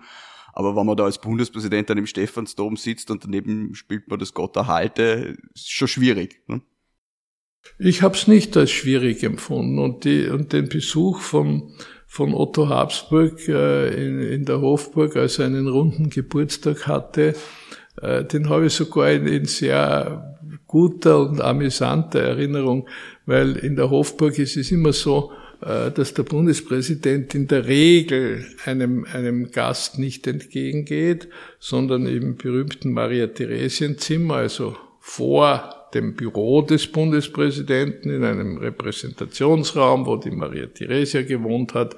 [0.53, 4.33] Aber wenn man da als Bundespräsident an dem Stephansdom sitzt und daneben spielt man das
[4.33, 6.41] Gott erhalte, ist schon schwierig.
[6.47, 6.61] Ne?
[7.79, 11.75] Ich habe es nicht als schwierig empfunden und, die, und den Besuch vom,
[12.07, 17.35] von Otto Habsburg äh, in, in der Hofburg, als er einen runden Geburtstag hatte,
[18.01, 22.87] den habe ich sogar in, in sehr guter und amüsanter Erinnerung,
[23.25, 28.45] weil in der Hofburg ist es immer so, äh, dass der Bundespräsident in der Regel
[28.65, 31.29] einem, einem Gast nicht entgegengeht,
[31.59, 40.31] sondern im berühmten Maria-Theresien-Zimmer, also vor dem Büro des Bundespräsidenten in einem Repräsentationsraum, wo die
[40.31, 41.95] Maria Theresia gewohnt hat,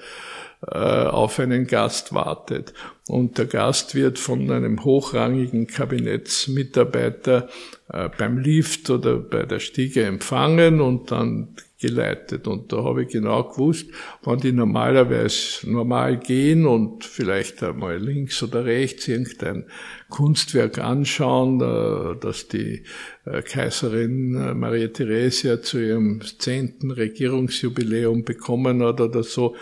[0.67, 2.73] äh, auf einen Gast wartet.
[3.07, 7.49] Und der Gast wird von einem hochrangigen Kabinettsmitarbeiter
[7.89, 12.47] äh, beim Lift oder bei der Stiege empfangen und dann geleitet.
[12.47, 13.91] Und da habe ich genau gewusst,
[14.23, 19.65] wann die normalerweise normal gehen und vielleicht einmal links oder rechts irgendein
[20.09, 22.83] Kunstwerk anschauen, äh, dass die
[23.25, 29.55] Kaiserin Maria Theresia zu ihrem zehnten Regierungsjubiläum bekommen hat oder so,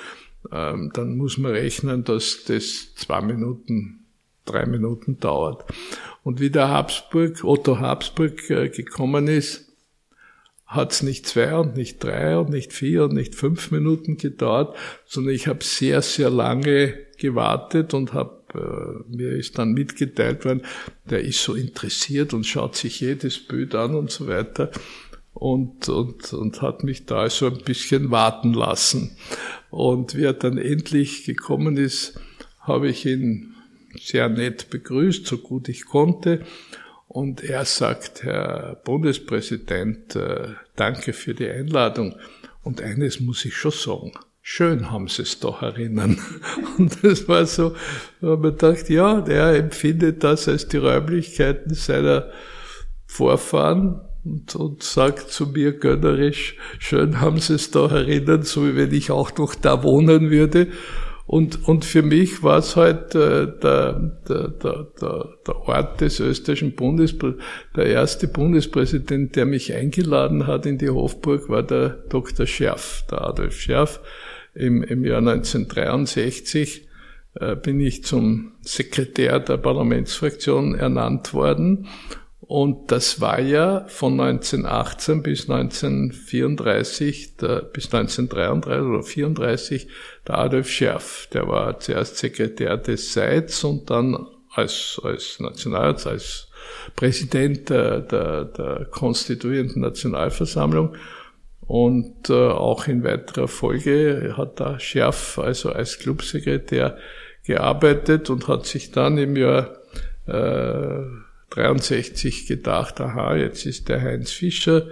[0.51, 4.05] ähm, dann muss man rechnen, dass das zwei Minuten,
[4.45, 5.65] drei Minuten dauert.
[6.23, 9.69] Und wie der Habsburg, Otto Habsburg äh, gekommen ist,
[10.65, 14.75] hat es nicht zwei und nicht drei und nicht vier und nicht fünf Minuten gedauert,
[15.05, 20.63] sondern ich habe sehr, sehr lange gewartet und habe äh, mir ist dann mitgeteilt worden,
[21.09, 24.71] der ist so interessiert und schaut sich jedes Bild an und so weiter
[25.33, 29.15] und, und, und hat mich da so ein bisschen warten lassen.
[29.73, 32.19] Und wie er dann endlich gekommen ist,
[32.59, 33.55] habe ich ihn
[33.99, 36.41] sehr nett begrüßt, so gut ich konnte.
[37.07, 42.13] Und er sagt, Herr Bundespräsident, äh, danke für die Einladung.
[42.61, 44.11] Und eines muss ich schon sagen.
[44.43, 46.19] Schön haben Sie es doch erinnern.
[46.77, 47.75] Und das war so,
[48.21, 52.29] ich gedacht, ja, der empfindet das als die Räumlichkeiten seiner
[53.07, 58.75] Vorfahren und, und sagt zu mir gönnerisch, schön haben Sie es da erinnern, so wie
[58.75, 60.67] wenn ich auch noch da wohnen würde.
[61.25, 66.19] Und, und für mich war es halt äh, der, der, der, der, der Ort des
[66.19, 67.45] österreichischen Bundespräsidenten,
[67.77, 72.45] der erste Bundespräsident, der mich eingeladen hat in die Hofburg, war der Dr.
[72.45, 74.01] Scherf, der Adolf Scherf.
[74.53, 76.87] Im, im Jahr 1963
[77.35, 81.87] äh, bin ich zum Sekretär der Parlamentsfraktion ernannt worden
[82.47, 89.87] und das war ja von 1918 bis 1934, der, bis 1933 oder 34
[90.27, 91.29] der Adolf Scherf.
[91.33, 96.49] Der war zuerst Sekretär des Seits und dann als, als Nationalrat, als
[96.95, 100.95] Präsident der, der, der konstituierenden Nationalversammlung.
[101.61, 106.97] Und äh, auch in weiterer Folge hat da Scherf also als Clubsekretär
[107.45, 109.77] gearbeitet und hat sich dann im Jahr
[110.27, 111.22] äh,
[111.53, 114.87] 63 gedacht, aha, jetzt ist der Heinz Fischer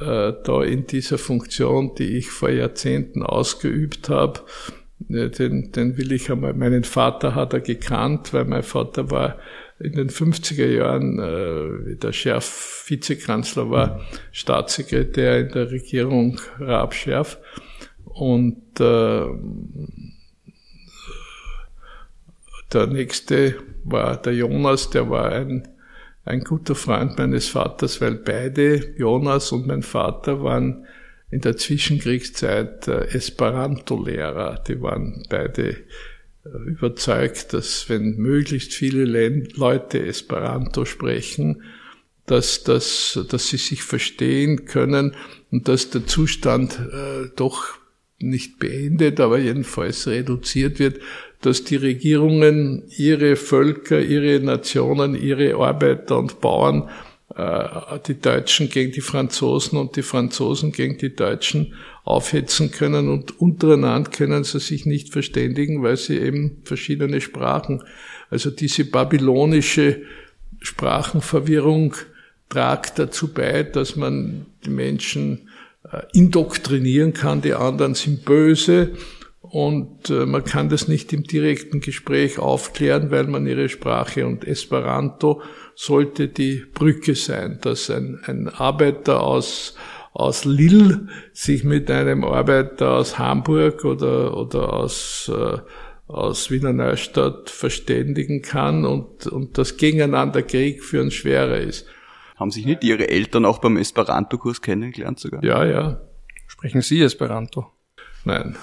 [0.00, 4.40] äh, da in dieser Funktion, die ich vor Jahrzehnten ausgeübt habe.
[4.98, 9.38] Den, den will ich einmal, meinen Vater hat er gekannt, weil mein Vater war
[9.78, 14.00] in den 50er Jahren, äh, der Schärf Vizekanzler war,
[14.32, 17.38] Staatssekretär in der Regierung Raab Schärf.
[18.04, 19.24] Und äh,
[22.72, 25.68] der nächste war der Jonas, der war ein,
[26.24, 30.86] ein guter Freund meines Vaters, weil beide, Jonas und mein Vater, waren
[31.30, 34.62] in der Zwischenkriegszeit äh, Esperanto-Lehrer.
[34.66, 35.78] Die waren beide äh,
[36.66, 39.04] überzeugt, dass wenn möglichst viele
[39.54, 41.62] Leute Esperanto sprechen,
[42.26, 45.14] dass, dass, dass sie sich verstehen können
[45.50, 47.78] und dass der Zustand äh, doch
[48.18, 51.00] nicht beendet, aber jedenfalls reduziert wird,
[51.40, 56.88] dass die Regierungen ihre Völker, ihre Nationen, ihre Arbeiter und Bauern,
[57.36, 57.64] äh,
[58.06, 61.74] die Deutschen gegen die Franzosen und die Franzosen gegen die Deutschen
[62.04, 67.84] aufhetzen können und untereinander können sie sich nicht verständigen, weil sie eben verschiedene Sprachen,
[68.30, 70.02] also diese babylonische
[70.60, 71.94] Sprachenverwirrung
[72.48, 75.48] tragt dazu bei, dass man die Menschen
[75.92, 78.92] äh, indoktrinieren kann, die anderen sind böse
[79.50, 84.46] und äh, man kann das nicht im direkten Gespräch aufklären, weil man ihre Sprache und
[84.46, 85.40] Esperanto
[85.74, 89.74] sollte die Brücke sein, dass ein, ein Arbeiter aus,
[90.12, 95.58] aus Lille sich mit einem Arbeiter aus Hamburg oder, oder aus, äh,
[96.08, 101.86] aus Wiener Neustadt verständigen kann und, und das Gegeneinander Krieg führen schwerer ist.
[102.36, 105.42] Haben sich nicht Ihre Eltern auch beim Esperanto-Kurs kennengelernt sogar?
[105.42, 106.00] Ja, ja.
[106.46, 107.66] Sprechen Sie Esperanto?
[108.24, 108.56] Nein.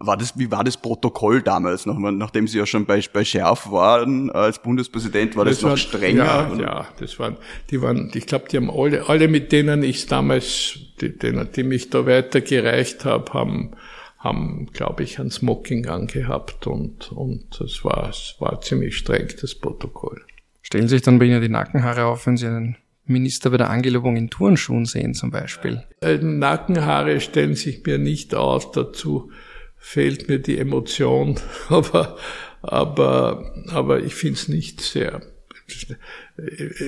[0.00, 3.70] War das, wie war das Protokoll damals, noch, nachdem Sie ja schon bei, bei Schärf
[3.70, 6.24] waren als Bundespräsident, war das, das noch war, strenger?
[6.24, 7.36] Ja, ja, das waren,
[7.70, 11.64] die waren, ich glaube, die haben alle, alle mit denen ich damals, die, denen, die
[11.64, 13.72] mich da weitergereicht habe, haben,
[14.18, 19.56] haben, glaube ich, ein Smoking angehabt und, und es war, es war ziemlich streng, das
[19.56, 20.22] Protokoll.
[20.62, 22.76] Stellen sich dann bei Ihnen die Nackenhaare auf, wenn Sie einen
[23.08, 25.82] Minister bei der Angelobung in Turnschuhen sehen zum Beispiel?
[26.00, 29.30] Äh, Nackenhaare stellen sich mir nicht aus, dazu
[29.78, 31.38] fehlt mir die Emotion,
[31.68, 32.18] aber,
[32.62, 35.22] aber, aber ich finde es nicht sehr,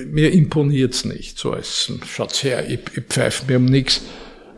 [0.07, 4.01] mir imponiert's nicht, so als, schaut's her, ich, ich pfeife mir um nichts,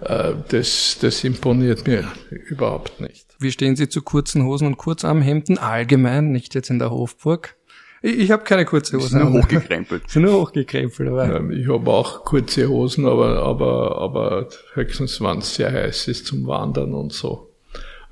[0.02, 3.28] äh, das, das imponiert mir überhaupt nicht.
[3.39, 7.56] Wie stehen Sie zu kurzen Hosen und Kurzarmhemden allgemein, nicht jetzt in der Hofburg?
[8.02, 9.19] Ich, ich habe keine kurze Hosen.
[9.19, 10.04] Sind nur hochgekrempelt.
[10.10, 11.10] Sind nur hochgekrempelt.
[11.10, 11.50] Aber.
[11.52, 16.46] Ich habe auch kurze Hosen, aber, aber, aber höchstens, wenn es sehr heiß ist zum
[16.46, 17.53] Wandern und so.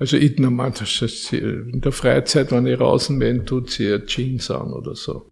[0.01, 4.49] Also ich normal, das ist, in der Freizeit, wenn ich draußen bin, tut sie Jeans
[4.49, 5.31] an oder so.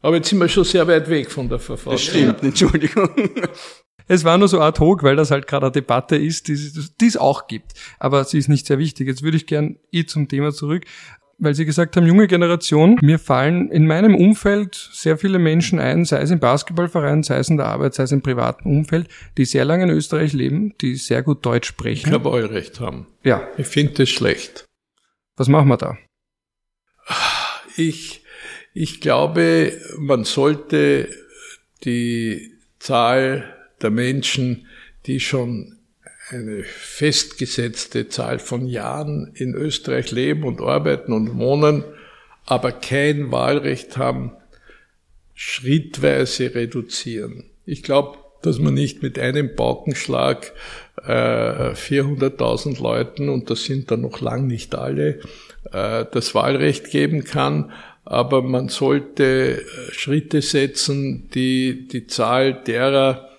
[0.00, 1.92] Aber jetzt sind wir schon sehr weit weg von der Verfassung.
[1.92, 3.10] Das stimmt, Entschuldigung.
[4.06, 6.56] Es war nur so ad hoc, weil das halt gerade eine Debatte ist, die,
[7.00, 7.72] die es auch gibt.
[7.98, 9.08] Aber sie ist nicht sehr wichtig.
[9.08, 10.84] Jetzt würde ich gern eh zum Thema zurück.
[11.38, 12.98] Weil Sie gesagt haben, junge Generation.
[13.02, 17.48] Mir fallen in meinem Umfeld sehr viele Menschen ein, sei es im Basketballverein, sei es
[17.48, 20.96] in der Arbeit, sei es im privaten Umfeld, die sehr lange in Österreich leben, die
[20.96, 22.08] sehr gut Deutsch sprechen.
[22.08, 23.06] Ich habe Wahlrecht haben.
[23.22, 23.48] Ja.
[23.56, 24.66] Ich finde das schlecht.
[25.36, 25.96] Was machen wir da?
[27.76, 28.22] Ich,
[28.72, 31.08] ich glaube, man sollte
[31.84, 34.66] die Zahl der Menschen,
[35.06, 35.78] die schon
[36.28, 41.84] eine festgesetzte Zahl von Jahren in Österreich leben und arbeiten und wohnen,
[42.46, 44.32] aber kein Wahlrecht haben,
[45.34, 47.44] schrittweise reduzieren.
[47.66, 50.52] Ich glaube, dass man nicht mit einem Paukenschlag
[51.02, 55.20] äh, 400.000 Leuten, und das sind dann noch lang nicht alle,
[55.72, 57.72] äh, das Wahlrecht geben kann,
[58.04, 63.30] aber man sollte äh, Schritte setzen, die die Zahl derer,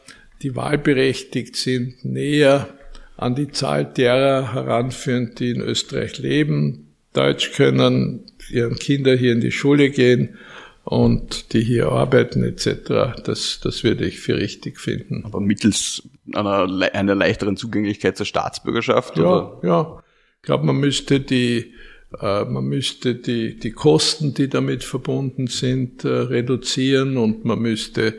[0.46, 2.70] die wahlberechtigt sind, näher
[3.18, 9.42] an die Zahl derer heranführen, die in Österreich leben, Deutsch können, ihren Kinder hier in
[9.42, 10.38] die Schule gehen
[10.84, 13.24] und die hier arbeiten etc.
[13.24, 15.26] Das, das würde ich für richtig finden.
[15.26, 16.04] Aber mittels
[16.36, 19.18] einer, einer leichteren Zugänglichkeit zur Staatsbürgerschaft?
[19.18, 19.68] Ja, oder?
[19.68, 20.04] ja.
[20.42, 21.74] Ich glaube, man müsste die
[22.22, 28.14] äh, man müsste die, die Kosten, die damit verbunden sind, äh, reduzieren und man müsste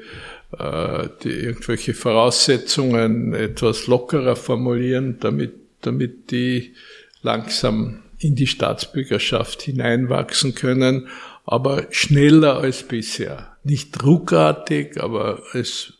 [0.52, 6.74] die, irgendwelche Voraussetzungen etwas lockerer formulieren, damit, damit die
[7.22, 11.08] langsam in die Staatsbürgerschaft hineinwachsen können,
[11.44, 13.56] aber schneller als bisher.
[13.64, 15.94] Nicht ruckartig, aber es,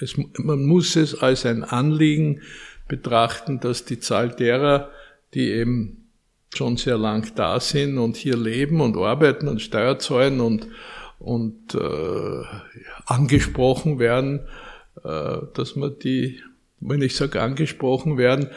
[0.00, 2.42] es, man muss es als ein Anliegen
[2.88, 4.90] betrachten, dass die Zahl derer,
[5.32, 6.10] die eben
[6.54, 10.68] schon sehr lang da sind und hier leben und arbeiten und Steuer zahlen und,
[11.18, 12.42] und äh,
[13.06, 14.40] angesprochen werden,
[15.02, 16.40] äh, dass man die,
[16.80, 18.48] wenn ich sage angesprochen werden,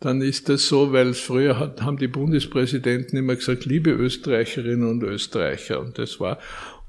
[0.00, 5.02] dann ist das so, weil früher hat, haben die Bundespräsidenten immer gesagt, liebe Österreicherinnen und
[5.02, 5.80] Österreicher.
[5.80, 6.38] Und das war.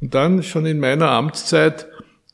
[0.02, 1.88] Und dann schon in meiner Amtszeit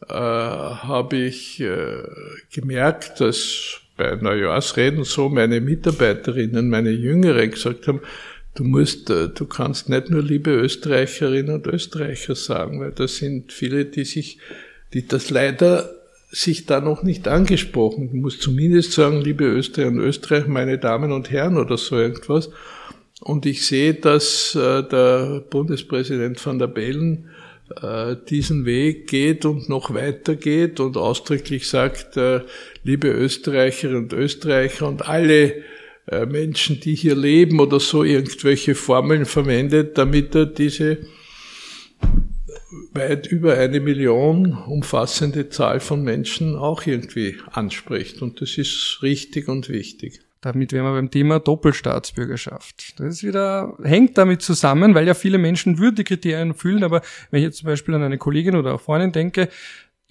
[0.10, 2.04] äh, habe ich äh,
[2.52, 8.02] gemerkt, dass bei Neujahrsreden so meine Mitarbeiterinnen, meine Jüngeren gesagt haben,
[8.56, 13.52] du musst, äh, du kannst nicht nur liebe Österreicherinnen und Österreicher sagen, weil das sind
[13.52, 14.40] viele, die sich,
[14.94, 15.90] die das leider
[16.30, 18.10] sich da noch nicht angesprochen.
[18.12, 22.50] Du musst zumindest sagen, liebe Österreicher und Österreich, meine Damen und Herren oder so irgendwas.
[23.22, 27.30] Und ich sehe, dass äh, der Bundespräsident van der Bellen
[27.82, 32.20] äh, diesen Weg geht und noch weiter geht und ausdrücklich sagt,
[32.84, 35.64] liebe Österreicherinnen und Österreicher und alle
[36.28, 40.98] Menschen, die hier leben oder so irgendwelche Formeln verwendet, damit er diese
[42.94, 48.22] weit über eine Million umfassende Zahl von Menschen auch irgendwie anspricht.
[48.22, 50.22] Und das ist richtig und wichtig.
[50.42, 53.00] Damit wären wir beim Thema Doppelstaatsbürgerschaft.
[53.00, 57.46] Das ist wieder, hängt damit zusammen, weil ja viele Menschen Würdekriterien erfüllen, aber wenn ich
[57.46, 59.48] jetzt zum Beispiel an eine Kollegin oder auch Freundin denke,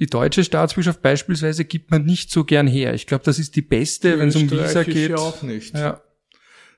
[0.01, 2.95] die deutsche Staatsbürgerschaft beispielsweise gibt man nicht so gern her.
[2.95, 5.11] Ich glaube, das ist die beste, wenn es um Visa geht.
[5.11, 5.75] Ja auch nicht.
[5.77, 6.03] Ja.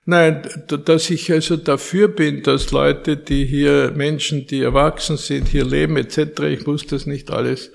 [0.07, 0.43] Nein,
[0.85, 5.97] dass ich also dafür bin, dass Leute, die hier, Menschen, die erwachsen sind, hier leben
[5.97, 7.73] etc., ich muss das nicht alles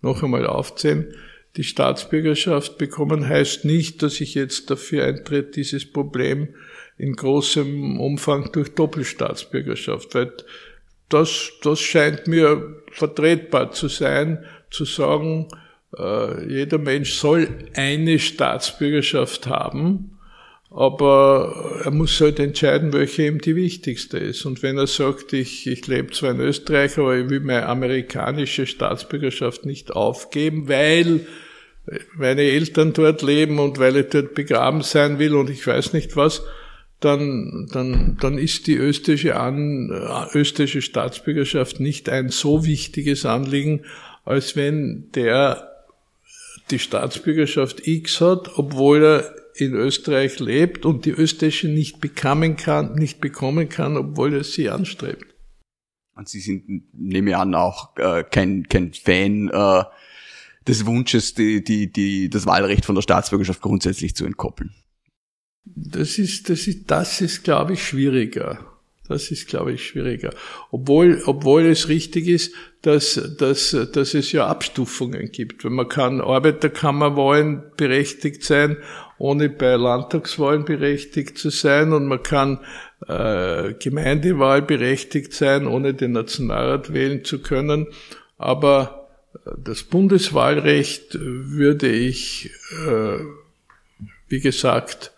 [0.00, 1.12] noch einmal aufzählen,
[1.56, 6.54] die Staatsbürgerschaft bekommen, heißt nicht, dass ich jetzt dafür eintritt, dieses Problem
[6.96, 10.32] in großem Umfang durch Doppelstaatsbürgerschaft, weil
[11.08, 15.48] das, das scheint mir vertretbar zu sein, zu sagen,
[15.96, 20.18] äh, jeder Mensch soll eine Staatsbürgerschaft haben,
[20.70, 24.46] aber er muss halt entscheiden, welche ihm die wichtigste ist.
[24.46, 28.66] Und wenn er sagt, ich, ich lebe zwar in Österreich, aber ich will meine amerikanische
[28.66, 31.26] Staatsbürgerschaft nicht aufgeben, weil
[32.16, 36.16] meine Eltern dort leben und weil ich dort begraben sein will und ich weiß nicht
[36.16, 36.42] was,
[37.00, 39.90] dann, dann, dann ist die österreichische, An,
[40.32, 43.84] österreichische Staatsbürgerschaft nicht ein so wichtiges Anliegen,
[44.24, 45.68] als wenn der
[46.70, 52.94] die Staatsbürgerschaft X hat, obwohl er in Österreich lebt und die österreichische nicht bekommen kann,
[52.94, 55.26] nicht bekommen kann, obwohl er sie anstrebt.
[56.14, 59.84] Und Sie sind, nehme ich an, auch äh, kein, kein Fan äh,
[60.66, 64.72] des Wunsches, die, die, die, das Wahlrecht von der Staatsbürgerschaft grundsätzlich zu entkoppeln.
[65.64, 68.71] Das ist, das ist, das ist, glaube ich, schwieriger.
[69.12, 70.30] Das ist, glaube ich, schwieriger.
[70.70, 75.64] Obwohl, obwohl es richtig ist, dass, dass, dass es ja Abstufungen gibt.
[75.64, 78.76] Wenn man kann Arbeiterkammerwahlen berechtigt sein,
[79.18, 82.58] ohne bei Landtagswahlen berechtigt zu sein, und man kann
[83.06, 87.86] äh, Gemeindewahl berechtigt sein, ohne den Nationalrat wählen zu können.
[88.36, 89.08] Aber
[89.56, 92.50] das Bundeswahlrecht würde ich,
[92.86, 93.18] äh,
[94.28, 95.12] wie gesagt,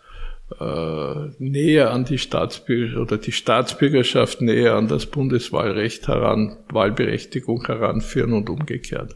[0.59, 8.33] äh, näher an die Staatsbürger oder die Staatsbürgerschaft näher an das Bundeswahlrecht heran, Wahlberechtigung heranführen
[8.33, 9.15] und umgekehrt.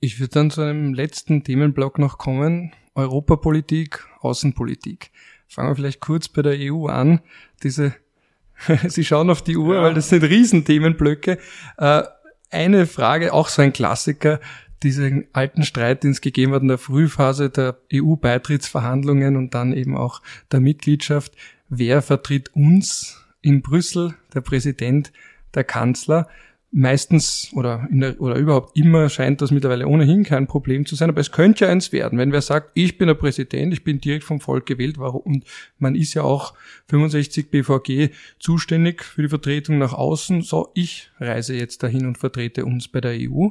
[0.00, 2.72] Ich würde dann zu einem letzten Themenblock noch kommen.
[2.94, 5.10] Europapolitik, Außenpolitik.
[5.46, 7.20] Fangen wir vielleicht kurz bei der EU an.
[7.62, 7.94] Diese,
[8.88, 9.82] Sie schauen auf die Uhr, ja.
[9.82, 11.38] weil das sind Riesenthemenblöcke.
[11.76, 12.02] Äh,
[12.50, 14.40] eine Frage, auch so ein Klassiker
[14.82, 19.96] diesen alten Streit, den es gegeben hat in der Frühphase der EU-Beitrittsverhandlungen und dann eben
[19.96, 20.22] auch
[20.52, 21.32] der Mitgliedschaft.
[21.68, 24.14] Wer vertritt uns in Brüssel?
[24.34, 25.12] Der Präsident,
[25.54, 26.28] der Kanzler?
[26.72, 31.20] Meistens oder, der, oder überhaupt immer scheint das mittlerweile ohnehin kein Problem zu sein, aber
[31.20, 34.24] es könnte ja eins werden, wenn wer sagt, ich bin der Präsident, ich bin direkt
[34.24, 35.44] vom Volk gewählt, warum, und
[35.78, 36.54] man ist ja auch
[36.88, 38.10] 65 BVG
[38.40, 43.00] zuständig für die Vertretung nach außen, so ich reise jetzt dahin und vertrete uns bei
[43.00, 43.50] der EU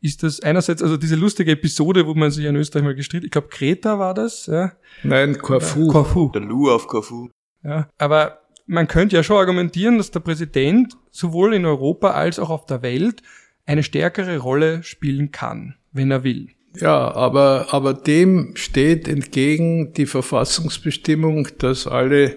[0.00, 3.32] ist das einerseits, also diese lustige Episode, wo man sich in Österreich mal gestritten, ich
[3.32, 4.72] glaube Kreta war das, ja.
[5.02, 5.88] Nein, Corfu.
[5.88, 6.30] Corfu.
[6.32, 7.28] Der Lu auf Corfu.
[7.64, 12.50] Ja, aber man könnte ja schon argumentieren, dass der Präsident sowohl in Europa als auch
[12.50, 13.22] auf der Welt
[13.64, 16.48] eine stärkere Rolle spielen kann, wenn er will.
[16.80, 22.36] Ja, aber, aber dem steht entgegen die Verfassungsbestimmung, dass alle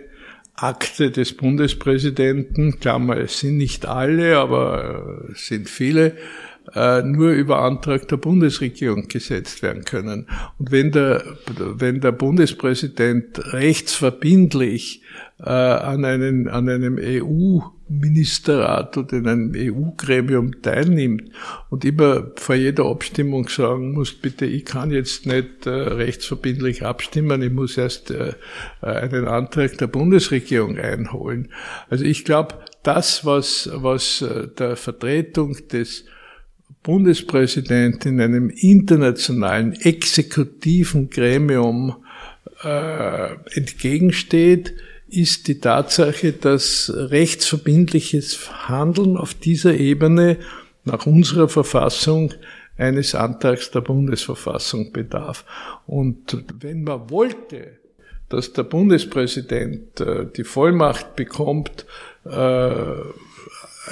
[0.56, 6.16] Akte des Bundespräsidenten, Klammer, es sind nicht alle, aber es sind viele,
[6.76, 10.28] äh, nur über Antrag der Bundesregierung gesetzt werden können.
[10.58, 11.24] Und wenn der,
[11.58, 15.02] wenn der Bundespräsident rechtsverbindlich
[15.40, 21.32] äh, an, einen, an einem EU-Ministerrat oder in einem EU-Gremium teilnimmt
[21.70, 27.42] und immer vor jeder Abstimmung sagen muss, bitte, ich kann jetzt nicht äh, rechtsverbindlich abstimmen,
[27.42, 28.34] ich muss erst äh,
[28.82, 31.50] einen Antrag der Bundesregierung einholen.
[31.90, 36.06] Also ich glaube, das, was, was äh, der Vertretung des
[36.84, 41.96] Bundespräsident in einem internationalen exekutiven Gremium
[42.64, 44.74] äh, entgegensteht,
[45.08, 50.38] ist die Tatsache, dass rechtsverbindliches Handeln auf dieser Ebene
[50.86, 52.34] nach unserer Verfassung
[52.78, 55.46] eines Antrags der Bundesverfassung bedarf.
[55.86, 57.80] Und wenn man wollte,
[58.30, 61.86] dass der Bundespräsident äh, die Vollmacht bekommt,
[62.26, 62.86] äh,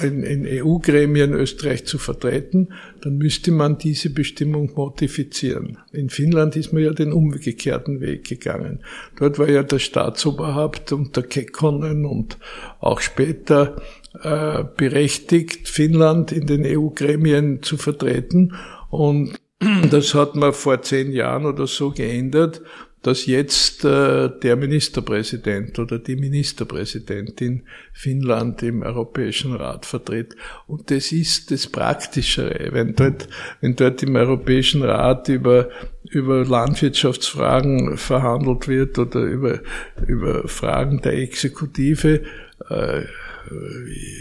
[0.00, 2.68] in, in EU-Gremien Österreich zu vertreten,
[3.02, 5.78] dann müsste man diese Bestimmung modifizieren.
[5.92, 8.80] In Finnland ist man ja den umgekehrten Weg gegangen.
[9.18, 12.38] Dort war ja das Staatsoberhaupt unter Kekkonen und
[12.80, 13.76] auch später
[14.22, 18.54] äh, berechtigt, Finnland in den EU-Gremien zu vertreten.
[18.90, 19.38] Und
[19.90, 22.62] das hat man vor zehn Jahren oder so geändert
[23.02, 30.34] dass jetzt äh, der Ministerpräsident oder die Ministerpräsidentin Finnland im Europäischen Rat vertritt.
[30.66, 32.72] Und das ist das Praktischere.
[32.72, 33.28] Wenn dort,
[33.60, 35.68] wenn dort im Europäischen Rat über,
[36.10, 39.60] über Landwirtschaftsfragen verhandelt wird oder über,
[40.06, 42.22] über Fragen der Exekutive,
[42.68, 43.02] äh,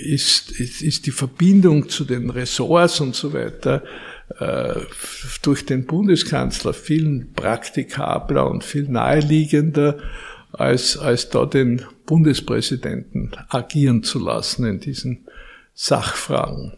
[0.04, 3.84] ist, ist, ist die Verbindung zu den Ressorts und so weiter
[5.42, 9.98] durch den Bundeskanzler viel praktikabler und viel naheliegender,
[10.52, 15.28] als, als da den Bundespräsidenten agieren zu lassen in diesen
[15.74, 16.74] Sachfragen.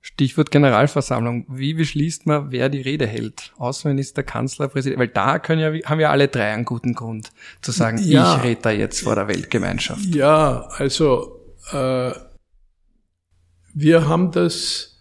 [0.00, 1.44] Stichwort Generalversammlung.
[1.48, 3.52] Wie beschließt man, wer die Rede hält?
[3.58, 5.00] Außenminister, Kanzler, Präsident?
[5.00, 7.30] Weil da können ja, haben ja alle drei einen guten Grund
[7.60, 10.14] zu sagen, ja, ich rede da jetzt vor der Weltgemeinschaft.
[10.14, 11.40] Ja, also
[11.72, 12.12] äh,
[13.74, 14.97] wir haben das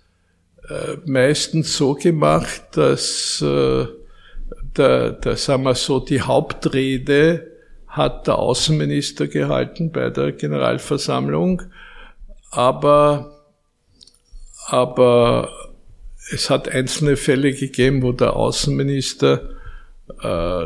[0.70, 3.86] äh, meistens so gemacht, dass äh,
[4.78, 7.52] der, der, sagen wir so, die Hauptrede
[7.88, 11.64] hat der Außenminister gehalten bei der Generalversammlung,
[12.52, 13.46] aber,
[14.68, 15.50] aber
[16.32, 19.50] es hat einzelne Fälle gegeben, wo der Außenminister,
[20.22, 20.66] äh,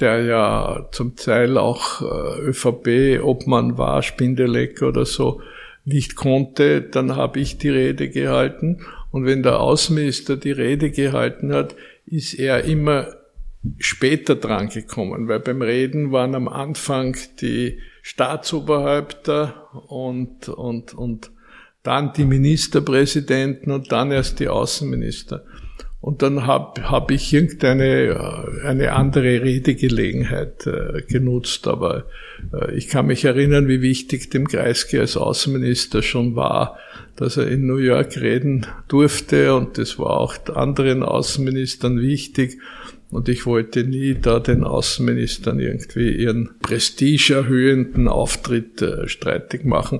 [0.00, 5.40] der ja zum Teil auch äh, ÖVP-Obmann war, Spindeleck oder so,
[5.86, 8.80] nicht konnte, dann habe ich die Rede gehalten.
[9.10, 11.74] Und wenn der Außenminister die Rede gehalten hat,
[12.06, 13.14] ist er immer
[13.78, 21.30] später dran gekommen, weil beim Reden waren am Anfang die Staatsoberhäupter und, und, und
[21.82, 25.44] dann die Ministerpräsidenten und dann erst die Außenminister.
[26.06, 31.66] Und dann habe hab ich irgendeine äh, eine andere Redegelegenheit äh, genutzt.
[31.66, 32.04] Aber
[32.52, 36.78] äh, ich kann mich erinnern, wie wichtig dem Kreisky als Außenminister schon war,
[37.16, 39.56] dass er in New York reden durfte.
[39.56, 42.60] Und das war auch anderen Außenministern wichtig.
[43.10, 49.98] Und ich wollte nie da den Außenministern irgendwie ihren prestigeerhöhenden Auftritt äh, streitig machen.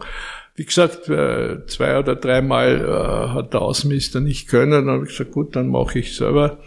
[0.57, 4.73] Wie gesagt, äh, zwei oder dreimal äh, hat der Außenminister nicht können.
[4.73, 6.59] Dann habe ich gesagt, gut, dann mache ich selber.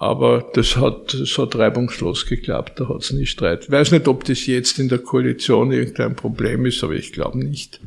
[0.00, 3.64] Aber das hat, das hat reibungslos geklappt, da hat es nie Streit.
[3.64, 7.38] Ich weiß nicht, ob das jetzt in der Koalition irgendein Problem ist, aber ich glaube
[7.38, 7.80] nicht,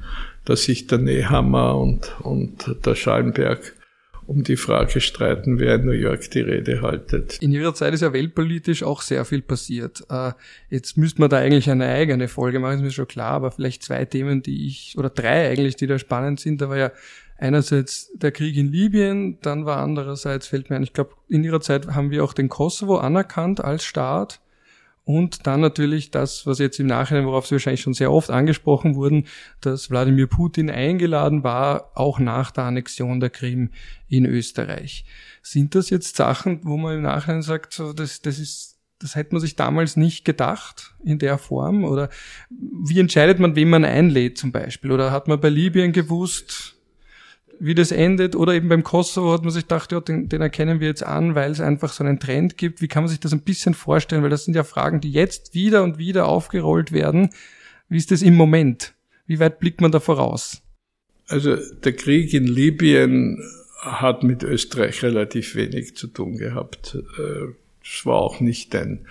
[0.43, 3.75] dass sich der Nehammer und, und der Schallenberg
[4.31, 7.37] um die Frage streiten, wer in New York die Rede haltet.
[7.41, 10.03] In Ihrer Zeit ist ja weltpolitisch auch sehr viel passiert.
[10.09, 10.31] Äh,
[10.69, 13.83] jetzt müsste man da eigentlich eine eigene Folge machen, ist mir schon klar, aber vielleicht
[13.83, 16.61] zwei Themen, die ich, oder drei eigentlich, die da spannend sind.
[16.61, 16.91] Da war ja
[17.37, 21.59] einerseits der Krieg in Libyen, dann war andererseits, fällt mir ein, ich glaube, in Ihrer
[21.59, 24.40] Zeit haben wir auch den Kosovo anerkannt als Staat.
[25.11, 28.95] Und dann natürlich das, was jetzt im Nachhinein, worauf Sie wahrscheinlich schon sehr oft angesprochen
[28.95, 29.27] wurden,
[29.59, 33.71] dass Wladimir Putin eingeladen war, auch nach der Annexion der Krim
[34.07, 35.03] in Österreich.
[35.41, 39.33] Sind das jetzt Sachen, wo man im Nachhinein sagt, so, das, das ist, das hätte
[39.33, 41.83] man sich damals nicht gedacht in der Form?
[41.83, 42.09] Oder
[42.49, 44.93] wie entscheidet man, wen man einlädt zum Beispiel?
[44.93, 46.77] Oder hat man bei Libyen gewusst,
[47.61, 48.35] wie das endet.
[48.35, 51.35] Oder eben beim Kosovo hat man sich gedacht, ja, den, den erkennen wir jetzt an,
[51.35, 52.81] weil es einfach so einen Trend gibt.
[52.81, 54.23] Wie kann man sich das ein bisschen vorstellen?
[54.23, 57.29] Weil das sind ja Fragen, die jetzt wieder und wieder aufgerollt werden.
[57.87, 58.93] Wie ist das im Moment?
[59.27, 60.61] Wie weit blickt man da voraus?
[61.27, 63.41] Also der Krieg in Libyen
[63.79, 66.97] hat mit Österreich relativ wenig zu tun gehabt.
[67.17, 67.53] Äh,
[67.83, 69.07] es war auch nicht ein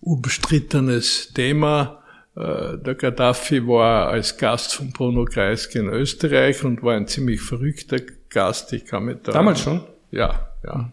[0.00, 2.01] umstrittenes Thema.
[2.34, 7.42] Äh, der Gaddafi war als Gast von Bruno Kreisky in Österreich und war ein ziemlich
[7.42, 7.98] verrückter
[8.30, 8.72] Gast.
[8.72, 9.82] Ich kann mit da, Damals schon?
[10.10, 10.92] Ja, ja.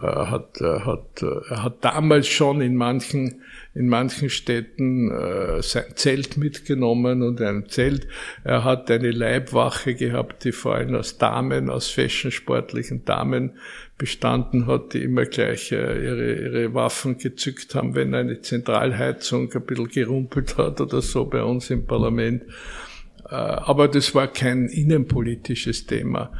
[0.00, 3.42] Er hat, er hat, er hat damals schon in manchen,
[3.80, 8.06] in manchen Städten äh, sein Zelt mitgenommen und ein Zelt.
[8.44, 13.52] Er hat eine Leibwache gehabt, die vor allem aus Damen, aus fashionsportlichen Damen
[13.96, 19.62] bestanden hat, die immer gleich äh, ihre, ihre Waffen gezückt haben, wenn eine Zentralheizung ein
[19.62, 22.42] bisschen gerumpelt hat oder so bei uns im Parlament.
[23.30, 26.34] Äh, aber das war kein innenpolitisches Thema.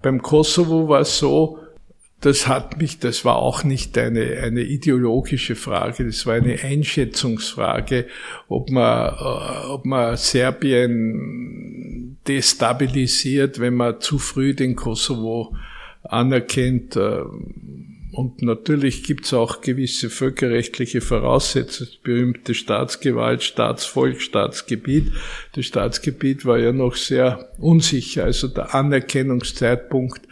[0.00, 1.58] Beim Kosovo war es so,
[2.20, 8.06] das hat mich, das war auch nicht eine, eine ideologische Frage, das war eine Einschätzungsfrage,
[8.48, 15.54] ob man, äh, ob man Serbien destabilisiert, wenn man zu früh den Kosovo
[16.02, 16.96] anerkennt.
[16.96, 17.20] Äh,
[18.12, 25.12] und natürlich gibt es auch gewisse völkerrechtliche Voraussetzungen, berühmte Staatsgewalt, Staatsvolk, Staatsgebiet.
[25.54, 30.22] Das Staatsgebiet war ja noch sehr unsicher, also der Anerkennungszeitpunkt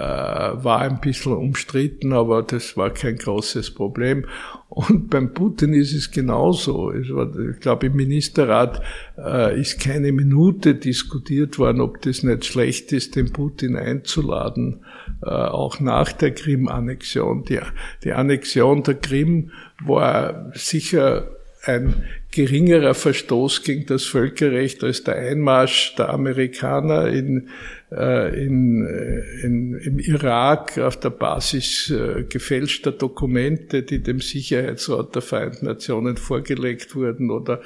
[0.00, 4.26] war ein bisschen umstritten, aber das war kein großes Problem.
[4.74, 6.90] Und beim Putin ist es genauso.
[6.90, 8.82] Es war, ich glaube, im Ministerrat
[9.16, 14.84] äh, ist keine Minute diskutiert worden, ob das nicht schlecht ist, den Putin einzuladen,
[15.22, 17.44] äh, auch nach der Krim-Annexion.
[17.44, 17.60] Die,
[18.02, 19.52] die Annexion der Krim
[19.84, 21.28] war sicher
[21.66, 27.48] ein geringerer Verstoß gegen das Völkerrecht als der Einmarsch der Amerikaner in,
[27.83, 35.14] äh, in, äh, in, im Irak auf der Basis äh, gefälschter Dokumente, die dem Sicherheitsrat
[35.14, 37.60] der Vereinten Nationen vorgelegt wurden oder,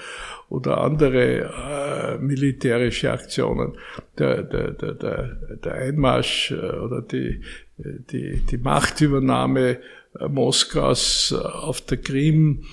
[0.48, 3.78] oder andere äh, militärische Aktionen.
[4.18, 7.40] Der, der, der, der, der Einmarsch äh, oder die,
[7.78, 9.78] die, die Machtübernahme
[10.28, 12.64] Moskaus auf der Krim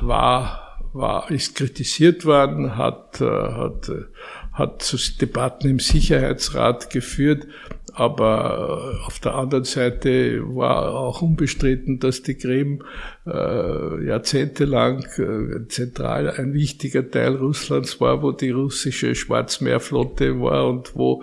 [0.00, 4.04] war, war, ist kritisiert worden, hat, äh, hat, äh,
[4.52, 7.46] hat zu Debatten im Sicherheitsrat geführt,
[7.94, 12.82] aber auf der anderen Seite war auch unbestritten, dass die Krim
[13.26, 20.94] äh, jahrzehntelang äh, zentral ein wichtiger Teil Russlands war, wo die russische Schwarzmeerflotte war und
[20.94, 21.22] wo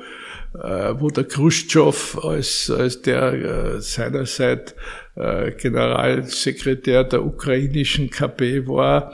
[0.53, 4.75] äh, wo der Khrushchev als, als der äh, seinerzeit
[5.15, 9.13] äh, Generalsekretär der ukrainischen KP war,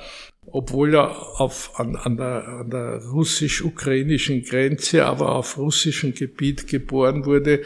[0.53, 7.25] obwohl er auf, an, an der, an der russisch-ukrainischen Grenze, aber auf russischem Gebiet geboren
[7.25, 7.63] wurde,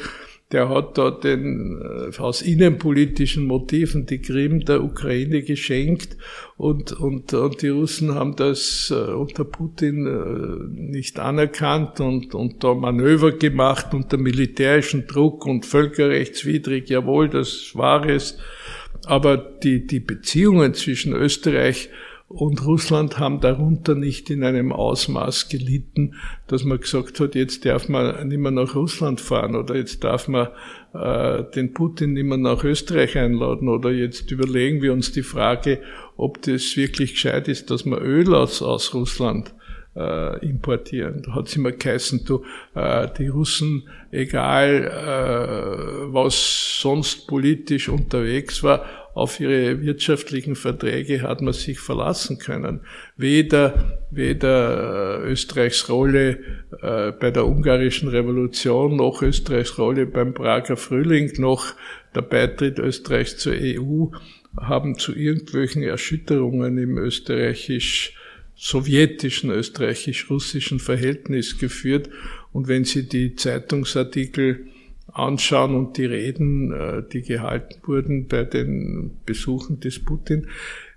[0.53, 6.15] der hat da den, äh, aus innenpolitischen Motiven die Krim der Ukraine geschenkt
[6.55, 12.63] und, und, und die Russen haben das äh, unter Putin äh, nicht anerkannt und, und
[12.63, 18.37] da Manöver gemacht unter militärischen Druck und völkerrechtswidrig, jawohl, das war es.
[19.05, 21.89] Aber die, die Beziehungen zwischen Österreich
[22.29, 26.15] und Russland haben darunter nicht in einem Ausmaß gelitten,
[26.47, 30.27] dass man gesagt hat, jetzt darf man nicht mehr nach Russland fahren oder jetzt darf
[30.27, 30.49] man
[30.93, 35.79] äh, den Putin nicht mehr nach Österreich einladen oder jetzt überlegen wir uns die Frage,
[36.17, 39.53] ob das wirklich gescheit ist, dass man Öl aus, aus Russland
[39.95, 41.23] äh, importieren.
[41.25, 42.43] Da hat es immer geheißen, du,
[42.75, 48.85] äh, die Russen, egal äh, was sonst politisch unterwegs war,
[49.17, 52.81] auf ihre wirtschaftlichen Verträge hat man sich verlassen können.
[53.15, 56.37] Weder, weder äh, Österreichs Rolle
[56.83, 61.73] äh, bei der ungarischen Revolution, noch Österreichs Rolle beim Prager Frühling, noch
[62.13, 64.05] der Beitritt Österreichs zur EU
[64.55, 68.13] haben zu irgendwelchen Erschütterungen im österreichisch
[68.55, 72.09] sowjetischen, österreichisch-russischen Verhältnis geführt.
[72.53, 74.67] Und wenn Sie die Zeitungsartikel
[75.17, 80.47] anschauen und die Reden, äh, die gehalten wurden bei den Besuchen des Putin,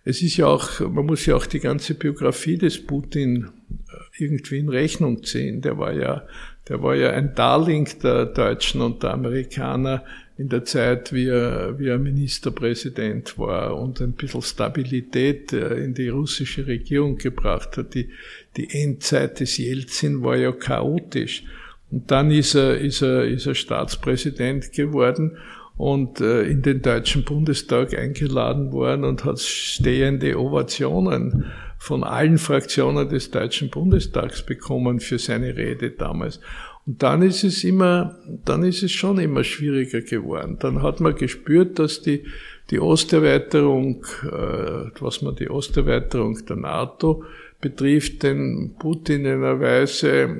[0.04, 4.58] es ist ja auch, man muss ja auch die ganze Biografie des Putin äh, irgendwie
[4.58, 5.60] in Rechnung ziehen.
[5.60, 6.26] Der war ja,
[6.68, 10.04] der war ja ein Darling der Deutschen und der Amerikaner
[10.38, 15.92] in der Zeit, wie er, wie er Ministerpräsident war und ein bisschen Stabilität äh, in
[15.92, 17.94] die russische Regierung gebracht hat.
[17.94, 18.08] Die,
[18.56, 21.44] die Endzeit des Jelzin war ja chaotisch.
[21.90, 25.36] Und dann ist er, ist er, ist er Staatspräsident geworden
[25.76, 31.46] und äh, in den Deutschen Bundestag eingeladen worden und hat stehende Ovationen
[31.78, 36.40] von allen Fraktionen des Deutschen Bundestags bekommen für seine Rede damals.
[36.86, 40.58] Und dann ist es immer, dann ist es schon immer schwieriger geworden.
[40.60, 42.24] Dann hat man gespürt, dass die,
[42.70, 47.24] die Osterweiterung, äh, was man die Osterweiterung der NATO
[47.60, 50.36] betrifft, den Putin in einer Weise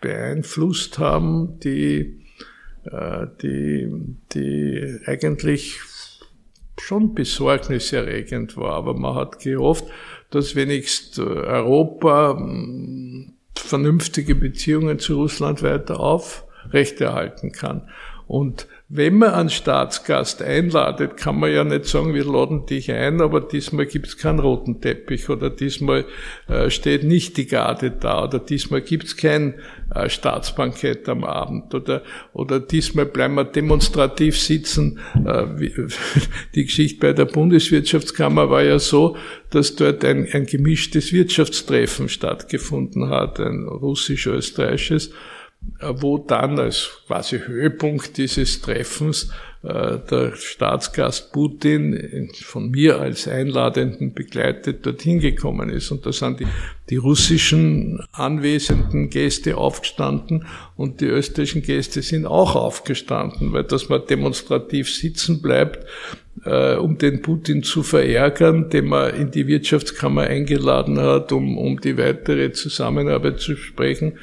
[0.00, 2.20] beeinflusst haben, die
[2.84, 3.88] äh, die,
[4.32, 5.80] die eigentlich
[6.80, 8.72] schon besorgniserregend war.
[8.72, 9.84] Aber man hat gehofft,
[10.30, 17.88] dass wenigstens äh, Europa hm, vernünftige Beziehungen zu Russland weiter aufrechterhalten kann.
[18.30, 23.20] Und wenn man einen Staatsgast einladet, kann man ja nicht sagen, wir laden dich ein,
[23.20, 26.04] aber diesmal gibt's keinen roten Teppich oder diesmal
[26.46, 29.54] äh, steht nicht die Garde da oder diesmal gibt's kein
[29.92, 35.00] äh, Staatsbankett am Abend oder, oder diesmal bleiben wir demonstrativ sitzen.
[35.16, 35.74] Äh, wie,
[36.54, 39.16] die Geschichte bei der Bundeswirtschaftskammer war ja so,
[39.50, 45.10] dass dort ein, ein gemischtes Wirtschaftstreffen stattgefunden hat, ein russisch-österreichisches
[45.80, 49.30] wo dann als quasi Höhepunkt dieses Treffens
[49.62, 55.90] äh, der Staatsgast Putin von mir als Einladenden begleitet dorthin gekommen ist.
[55.90, 56.46] Und da sind die,
[56.88, 60.46] die russischen anwesenden Gäste aufgestanden
[60.76, 65.86] und die österreichischen Gäste sind auch aufgestanden, weil dass man demonstrativ sitzen bleibt,
[66.44, 71.80] äh, um den Putin zu verärgern, den man in die Wirtschaftskammer eingeladen hat, um, um
[71.80, 74.18] die weitere Zusammenarbeit zu sprechen,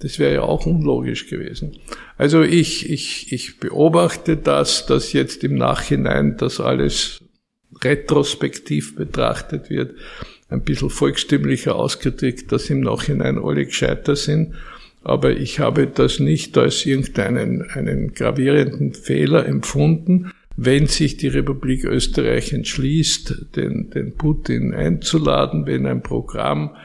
[0.00, 1.78] das wäre ja auch unlogisch gewesen.
[2.18, 7.22] Also ich, ich, ich beobachte das, dass jetzt im Nachhinein das alles
[7.82, 9.94] retrospektiv betrachtet wird,
[10.48, 14.54] ein bisschen volkstümlicher ausgedrückt, dass im Nachhinein alle gescheiter sind.
[15.02, 21.84] Aber ich habe das nicht als irgendeinen einen gravierenden Fehler empfunden, wenn sich die Republik
[21.84, 26.76] Österreich entschließt, den, den Putin einzuladen, wenn ein Programm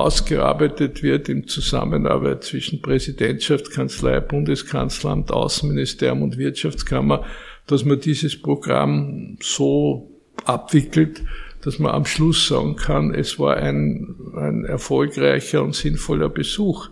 [0.00, 7.24] ausgearbeitet wird in Zusammenarbeit zwischen Präsidentschaft, Kanzlei, Bundeskanzleramt, Außenministerium und Wirtschaftskammer,
[7.66, 10.10] dass man dieses Programm so
[10.44, 11.22] abwickelt,
[11.62, 16.88] dass man am Schluss sagen kann, es war ein, ein erfolgreicher und sinnvoller Besuch.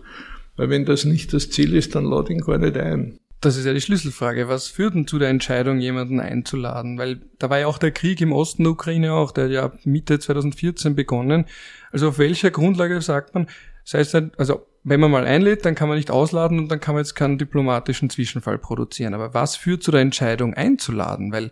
[0.55, 3.17] Weil wenn das nicht das Ziel ist, dann lade ihn gar nicht ein.
[3.41, 4.49] Das ist ja die Schlüsselfrage.
[4.49, 6.97] Was führt denn zu der Entscheidung, jemanden einzuladen?
[6.97, 10.19] Weil da war ja auch der Krieg im Osten der Ukraine auch, der ja Mitte
[10.19, 11.45] 2014 begonnen.
[11.91, 13.47] Also auf welcher Grundlage sagt man,
[13.85, 16.81] sei es dann, also wenn man mal einlädt, dann kann man nicht ausladen und dann
[16.81, 19.13] kann man jetzt keinen diplomatischen Zwischenfall produzieren.
[19.13, 21.31] Aber was führt zu der Entscheidung einzuladen?
[21.31, 21.51] Weil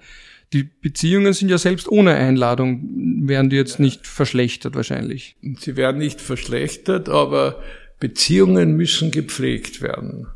[0.52, 5.38] die Beziehungen sind ja selbst ohne Einladung, werden die jetzt nicht verschlechtert wahrscheinlich.
[5.60, 7.62] Sie werden nicht verschlechtert, aber
[8.00, 10.28] Beziehungen müssen gepflegt werden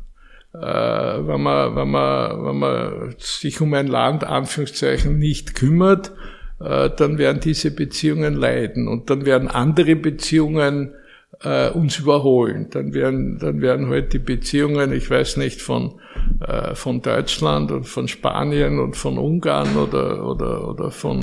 [0.54, 6.12] äh, wenn, man, wenn, man, wenn man sich um ein Land, Anführungszeichen, nicht kümmert,
[6.60, 10.94] äh, dann werden diese Beziehungen leiden und dann werden andere Beziehungen
[11.42, 12.68] äh, uns überholen.
[12.70, 16.00] Dann werden, dann werden halt die Beziehungen, ich weiß nicht, von,
[16.40, 21.20] äh, von Deutschland und von Spanien und von Ungarn oder, oder, oder von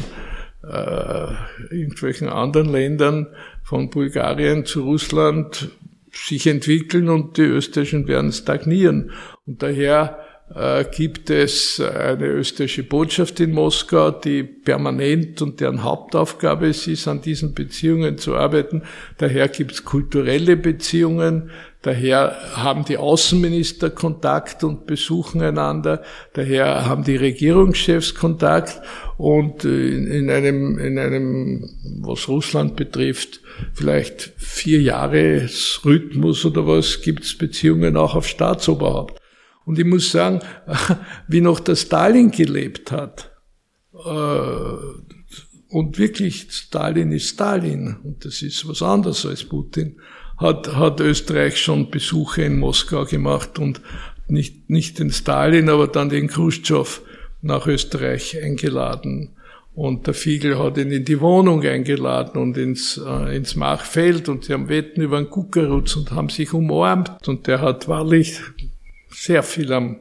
[0.63, 1.27] äh,
[1.69, 3.27] irgendwelchen anderen Ländern,
[3.63, 5.69] von Bulgarien zu Russland
[6.11, 9.11] sich entwickeln und die österreichischen werden stagnieren.
[9.45, 10.19] Und daher
[10.55, 17.07] äh, gibt es eine österreichische Botschaft in Moskau, die permanent und deren Hauptaufgabe es ist,
[17.07, 18.83] an diesen Beziehungen zu arbeiten.
[19.17, 21.51] Daher gibt es kulturelle Beziehungen,
[21.83, 26.01] daher haben die Außenminister Kontakt und besuchen einander,
[26.33, 28.81] daher haben die Regierungschefs Kontakt
[29.17, 31.69] und äh, in einem, in einem,
[32.01, 33.41] was Russland betrifft,
[33.73, 39.19] vielleicht vier Jahresrhythmus oder was, gibt es Beziehungen auch auf Staatsoberhaupt.
[39.69, 40.39] Und ich muss sagen,
[41.27, 43.29] wie noch der Stalin gelebt hat,
[43.93, 49.97] äh, und wirklich Stalin ist Stalin, und das ist was anderes als Putin,
[50.37, 53.79] hat, hat Österreich schon Besuche in Moskau gemacht und
[54.27, 57.01] nicht, nicht den Stalin, aber dann den Khrushchev
[57.43, 59.35] nach Österreich eingeladen.
[59.75, 64.45] Und der Fiegel hat ihn in die Wohnung eingeladen und ins, äh, ins Machfeld und
[64.45, 67.27] sie haben Wetten über einen Kuckerutz und haben sich umarmt.
[67.27, 68.41] Und der hat wahrlich
[69.09, 69.97] sehr viel am,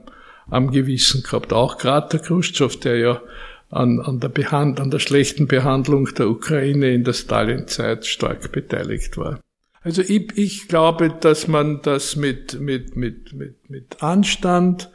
[0.49, 1.53] am Gewissen gehabt.
[1.53, 3.23] Auch gerade der Khrushchev, der ja
[3.71, 9.17] an, an, der Behand an der schlechten Behandlung der Ukraine in der Stalin-Zeit stark beteiligt
[9.17, 9.41] war.
[9.83, 14.91] Also ich, ich glaube, dass man das mit, mit, mit, mit, mit Anstand,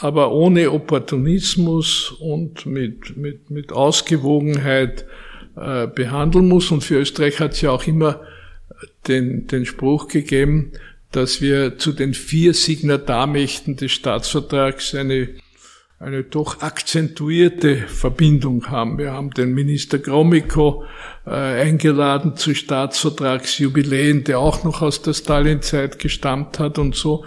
[0.00, 5.06] aber ohne Opportunismus und mit, mit, mit Ausgewogenheit
[5.56, 6.70] äh, behandeln muss.
[6.70, 8.20] Und für Österreich hat es ja auch immer
[9.08, 10.72] den, den Spruch gegeben,
[11.12, 15.28] dass wir zu den vier Signatarmächten des Staatsvertrags eine,
[15.98, 18.98] eine doch akzentuierte Verbindung haben.
[18.98, 20.84] Wir haben den Minister Gromyko
[21.26, 27.24] äh, eingeladen zu Staatsvertragsjubiläen, der auch noch aus der Stalin-Zeit gestammt hat und so.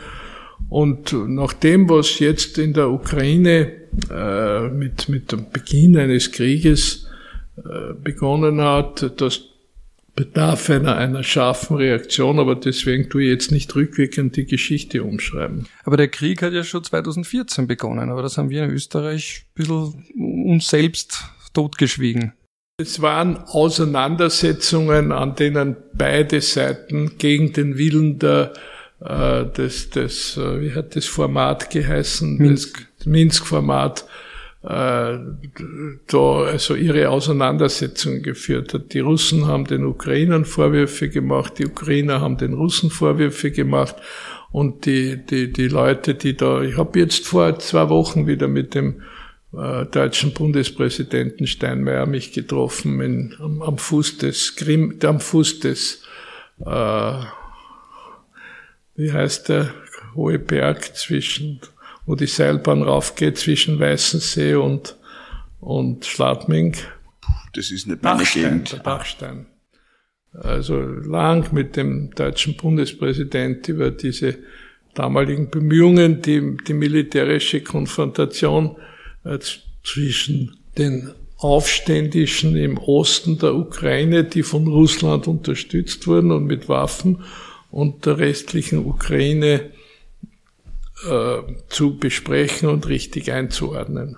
[0.70, 3.74] Und nach dem, was jetzt in der Ukraine
[4.10, 7.08] äh, mit, mit dem Beginn eines Krieges
[7.58, 9.51] äh, begonnen hat, das
[10.16, 15.68] bedarf einer, einer scharfen Reaktion, aber deswegen tue ich jetzt nicht rückwirkend die Geschichte umschreiben.
[15.84, 19.54] Aber der Krieg hat ja schon 2014 begonnen, aber das haben wir in Österreich ein
[19.56, 20.06] bisschen
[20.46, 22.34] uns selbst totgeschwiegen.
[22.78, 28.54] Es waren Auseinandersetzungen, an denen beide Seiten gegen den Willen der
[29.02, 32.38] äh, das, das, äh, wie hat das Format geheißen?
[32.38, 32.88] Minsk.
[32.98, 34.06] Das Minsk-Format,
[34.64, 38.94] da also ihre Auseinandersetzungen geführt hat.
[38.94, 43.96] Die Russen haben den Ukrainern Vorwürfe gemacht, die Ukrainer haben den Russen Vorwürfe gemacht
[44.52, 48.76] und die, die, die Leute, die da, ich habe jetzt vor zwei Wochen wieder mit
[48.76, 49.02] dem
[49.58, 56.04] äh, deutschen Bundespräsidenten Steinmeier mich getroffen in, am, am Fuß des Krim, am Fuß des
[56.66, 57.14] äh,
[58.96, 59.74] wie heißt der
[60.16, 61.60] hohe Berg zwischen,
[62.06, 64.98] wo die Seilbahn raufgeht zwischen Weißensee und,
[65.60, 66.76] und Schladming.
[67.54, 68.72] Das ist meine Bachstein, Gegend.
[68.74, 69.46] der Bachstein.
[70.34, 74.38] Also lang mit dem deutschen Bundespräsident über diese
[74.94, 78.78] damaligen Bemühungen, die, die militärische Konfrontation
[79.24, 79.40] äh,
[79.84, 87.24] zwischen den Aufständischen im Osten der Ukraine, die von Russland unterstützt wurden und mit Waffen,
[87.72, 89.72] und der restlichen Ukraine
[91.10, 94.18] äh, zu besprechen und richtig einzuordnen.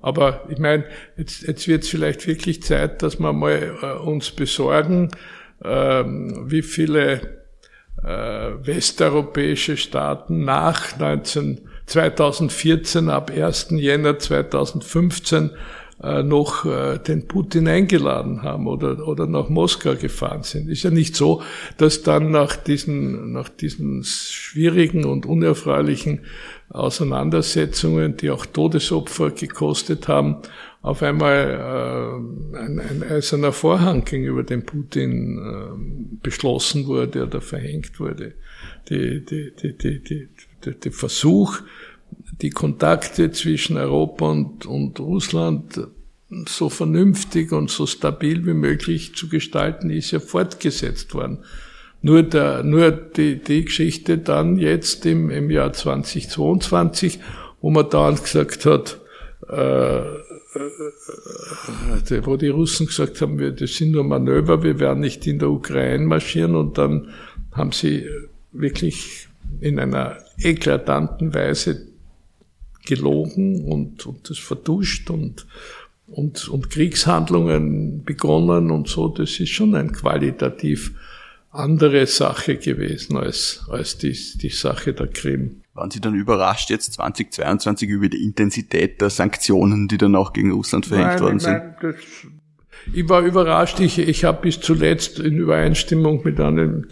[0.00, 0.84] Aber ich meine,
[1.16, 5.10] jetzt, jetzt wird es vielleicht wirklich Zeit, dass wir mal äh, uns besorgen,
[5.64, 7.44] äh, wie viele
[8.04, 13.68] äh, westeuropäische Staaten nach 19, 2014, ab 1.
[13.70, 15.52] Jänner 2015 äh,
[16.22, 20.68] noch äh, den Putin eingeladen haben oder, oder nach Moskau gefahren sind.
[20.68, 21.42] Ist ja nicht so,
[21.78, 26.20] dass dann nach diesen, nach diesen schwierigen und unerfreulichen
[26.68, 30.42] Auseinandersetzungen, die auch Todesopfer gekostet haben,
[30.82, 31.50] auf einmal
[32.54, 38.34] äh, ein, ein eiserner Vorhang gegenüber dem Putin äh, beschlossen wurde oder verhängt wurde.
[38.88, 40.28] Die, die, die, die, die,
[40.80, 41.58] die, Versuch,
[42.40, 45.80] die Kontakte zwischen Europa und, und Russland
[46.48, 51.44] so vernünftig und so stabil wie möglich zu gestalten, ist ja fortgesetzt worden.
[52.02, 57.20] Nur, der, nur die, die Geschichte dann jetzt im, im Jahr 2022,
[57.60, 59.00] wo man dann gesagt hat,
[59.48, 60.26] äh, äh,
[62.24, 65.50] wo die Russen gesagt haben, wir, das sind nur Manöver, wir werden nicht in der
[65.50, 67.08] Ukraine marschieren und dann
[67.52, 68.06] haben sie
[68.52, 69.28] wirklich
[69.60, 71.86] in einer eklatanten Weise
[72.86, 75.46] gelogen und, und das verduscht und,
[76.06, 79.08] und, und Kriegshandlungen begonnen und so.
[79.08, 80.92] Das ist schon ein qualitativ
[81.50, 85.62] andere Sache gewesen als, als die, die Sache der Krim.
[85.74, 90.52] Waren Sie dann überrascht jetzt 2022 über die Intensität der Sanktionen, die dann auch gegen
[90.52, 91.52] Russland verhängt Nein, worden sind?
[91.52, 91.94] nein, das,
[92.92, 93.80] ich war überrascht.
[93.80, 96.86] Ich, ich habe bis zuletzt in Übereinstimmung mit einem,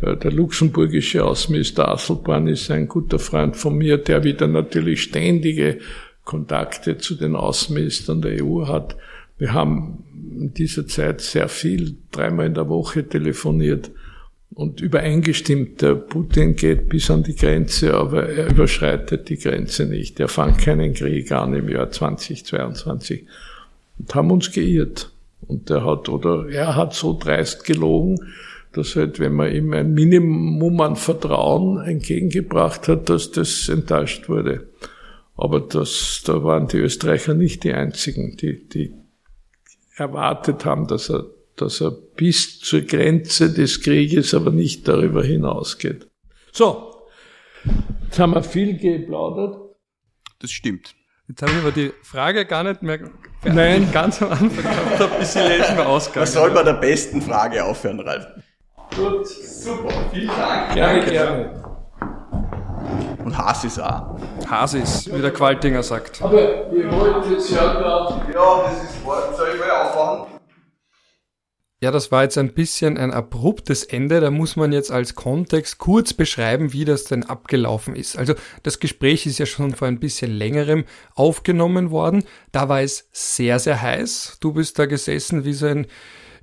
[0.00, 5.78] der, der luxemburgische Außenminister Asselborn ist ein guter Freund von mir, der wieder natürlich ständige
[6.24, 8.96] Kontakte zu den Außenministern der EU hat.
[9.38, 10.04] Wir haben
[10.38, 13.90] in dieser Zeit sehr viel, dreimal in der Woche telefoniert
[14.54, 15.82] und übereingestimmt.
[15.82, 20.20] Der Putin geht bis an die Grenze, aber er überschreitet die Grenze nicht.
[20.20, 23.26] Er fängt keinen Krieg an im Jahr 2022
[23.98, 25.10] und haben uns geirrt.
[25.50, 28.32] Und er hat, oder er hat so dreist gelogen,
[28.72, 34.68] dass halt, wenn man ihm ein Minimum an Vertrauen entgegengebracht hat, dass das enttäuscht wurde.
[35.36, 38.94] Aber das, da waren die Österreicher nicht die einzigen, die, die
[39.96, 41.26] erwartet haben, dass er,
[41.56, 46.08] dass er bis zur Grenze des Krieges, aber nicht darüber hinausgeht.
[46.52, 46.94] So.
[48.04, 49.56] Jetzt haben wir viel geplaudert.
[50.38, 50.94] Das stimmt.
[51.28, 53.10] Jetzt habe ich aber die Frage gar nicht mehr
[53.44, 53.88] Nein.
[53.92, 56.22] ganz am Anfang gehabt habe, bis sie lesen wir ausgegangen.
[56.22, 58.26] Was soll bei der besten Frage aufhören, Ralf?
[58.96, 60.74] Gut, Super, vielen Dank.
[60.74, 61.50] gerne, gerne.
[63.24, 64.16] Und Haas ist auch.
[64.50, 66.20] Hasis, wie der Qualtinger sagt.
[66.22, 69.02] Aber ihr wollt jetzt ja da Ja, das ist
[69.36, 70.29] Soll ich mal aufmachen?
[71.82, 74.20] Ja, das war jetzt ein bisschen ein abruptes Ende.
[74.20, 78.18] Da muss man jetzt als Kontext kurz beschreiben, wie das denn abgelaufen ist.
[78.18, 82.24] Also das Gespräch ist ja schon vor ein bisschen längerem aufgenommen worden.
[82.52, 84.36] Da war es sehr, sehr heiß.
[84.40, 85.86] Du bist da gesessen wie so ein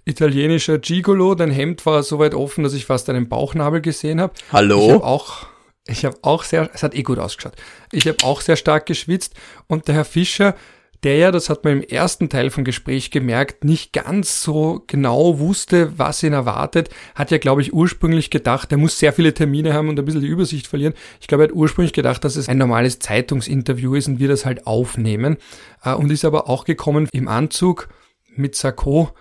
[0.06, 1.36] italienischer Gigolo.
[1.36, 4.34] Dein Hemd war so weit offen, dass ich fast einen Bauchnabel gesehen habe.
[4.52, 4.88] Hallo?
[4.88, 5.46] Ich habe auch,
[5.86, 7.54] ich habe auch sehr, es hat eh gut ausgeschaut.
[7.92, 9.36] Ich habe auch sehr stark geschwitzt
[9.68, 10.56] und der Herr Fischer,
[11.04, 15.40] der ja, das hat man im ersten Teil vom Gespräch gemerkt, nicht ganz so genau
[15.40, 19.74] wusste, was ihn erwartet, hat ja, glaube ich, ursprünglich gedacht, er muss sehr viele Termine
[19.74, 20.94] haben und ein bisschen die Übersicht verlieren.
[21.22, 24.46] Ich glaube, er hat ursprünglich gedacht, dass es ein normales Zeitungsinterview ist und wir das
[24.46, 25.38] halt aufnehmen
[25.84, 27.90] äh, und ist aber auch gekommen im Anzug
[28.36, 29.12] mit Sakko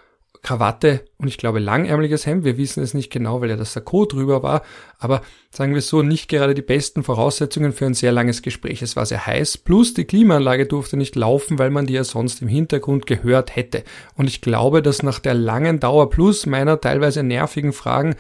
[0.43, 2.45] Krawatte und ich glaube langärmeliges Hemd.
[2.45, 4.63] Wir wissen es nicht genau, weil ja das Sakko drüber war.
[4.99, 8.83] Aber sagen wir so, nicht gerade die besten Voraussetzungen für ein sehr langes Gespräch.
[8.83, 9.59] Es war sehr heiß.
[9.59, 13.85] Plus die Klimaanlage durfte nicht laufen, weil man die ja sonst im Hintergrund gehört hätte.
[14.15, 18.17] Und ich glaube, dass nach der langen Dauer plus meiner teilweise nervigen Fragen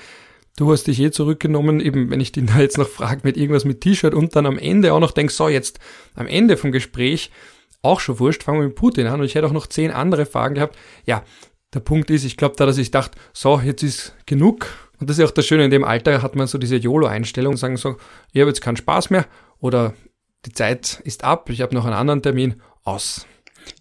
[0.58, 3.64] Du hast dich eh zurückgenommen, eben wenn ich den da jetzt noch frage mit irgendwas
[3.64, 5.78] mit T-Shirt und dann am Ende auch noch denkst, so jetzt
[6.14, 7.30] am Ende vom Gespräch,
[7.82, 10.26] auch schon wurscht, fangen wir mit Putin an und ich hätte auch noch zehn andere
[10.26, 10.76] Fragen gehabt.
[11.04, 11.22] Ja,
[11.74, 14.66] der Punkt ist, ich glaube da, dass ich dachte, so, jetzt ist genug.
[14.98, 17.76] Und das ist auch das Schöne, in dem Alter hat man so diese YOLO-Einstellung, sagen
[17.76, 17.96] so,
[18.32, 19.26] ich habe jetzt keinen Spaß mehr
[19.58, 19.94] oder
[20.46, 23.26] die Zeit ist ab, ich habe noch einen anderen Termin, aus.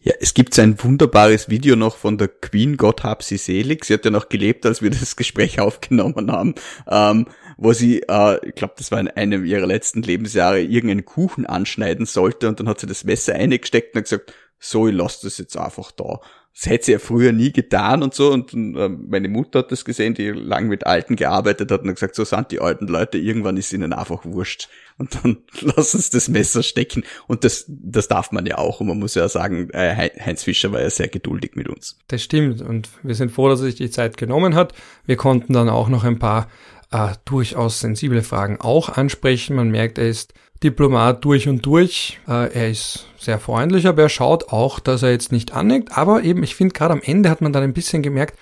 [0.02, 3.86] Ja, es gibt ein wunderbares Video noch von der Queen, Gott hab sie selig.
[3.86, 6.56] Sie hat ja noch gelebt, als wir das Gespräch aufgenommen haben,
[6.90, 7.28] ähm,
[7.58, 12.08] wo sie, äh, ich glaube, das war in einem ihrer letzten Lebensjahre, irgendeinen Kuchen anschneiden
[12.08, 15.38] sollte und dann hat sie das Messer eingesteckt und hat gesagt, so, ich lasse das
[15.38, 16.20] jetzt einfach da.
[16.56, 18.32] Das hätte sie ja früher nie getan und so.
[18.32, 21.95] Und äh, meine Mutter hat das gesehen, die lang mit Alten gearbeitet hat und hat
[21.95, 24.70] gesagt, so sind die alten Leute, irgendwann ist ihnen einfach wurscht.
[24.97, 25.38] Und dann
[25.76, 27.03] lassen sie das Messer stecken.
[27.28, 28.80] Und das, das darf man ja auch.
[28.80, 31.97] Und man muss ja sagen, äh, Heinz Fischer war ja sehr geduldig mit uns.
[32.08, 32.62] Das stimmt.
[32.62, 34.74] Und wir sind froh, dass er sich die Zeit genommen hat.
[35.06, 36.47] Wir konnten dann auch noch ein paar
[36.91, 39.58] äh, durchaus sensible Fragen auch ansprechen.
[39.58, 40.34] Man merkt, er ist
[40.66, 42.20] Diplomat durch und durch.
[42.28, 45.95] Äh, er ist sehr freundlich, aber er schaut auch, dass er jetzt nicht aneckt.
[45.95, 48.38] Aber eben, ich finde, gerade am Ende hat man dann ein bisschen gemerkt,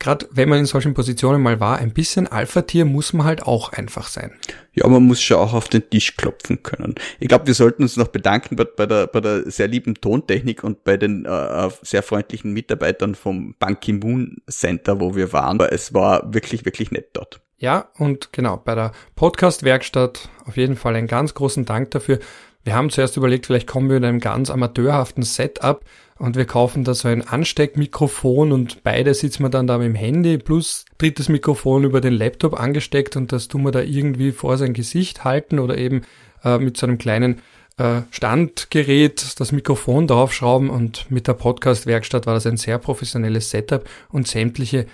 [0.00, 3.72] gerade wenn man in solchen Positionen mal war, ein bisschen Alpha-Tier muss man halt auch
[3.72, 4.32] einfach sein.
[4.74, 6.96] Ja, man muss schon auch auf den Tisch klopfen können.
[7.20, 10.82] Ich glaube, wir sollten uns noch bedanken bei, der, bei der sehr lieben Tontechnik und
[10.82, 15.60] bei den äh, sehr freundlichen Mitarbeitern vom Ban Ki-moon Center, wo wir waren.
[15.60, 17.40] Es war wirklich, wirklich nett dort.
[17.60, 22.20] Ja, und genau, bei der Podcast-Werkstatt auf jeden Fall einen ganz großen Dank dafür.
[22.62, 25.84] Wir haben zuerst überlegt, vielleicht kommen wir in einem ganz amateurhaften Setup
[26.18, 29.96] und wir kaufen da so ein Ansteckmikrofon und beide sitzen wir dann da mit dem
[29.96, 34.56] Handy plus drittes Mikrofon über den Laptop angesteckt und das tun wir da irgendwie vor
[34.56, 36.02] sein Gesicht halten oder eben
[36.44, 37.40] äh, mit so einem kleinen
[37.76, 43.88] äh, Standgerät das Mikrofon draufschrauben und mit der Podcast-Werkstatt war das ein sehr professionelles Setup
[44.10, 44.86] und sämtliche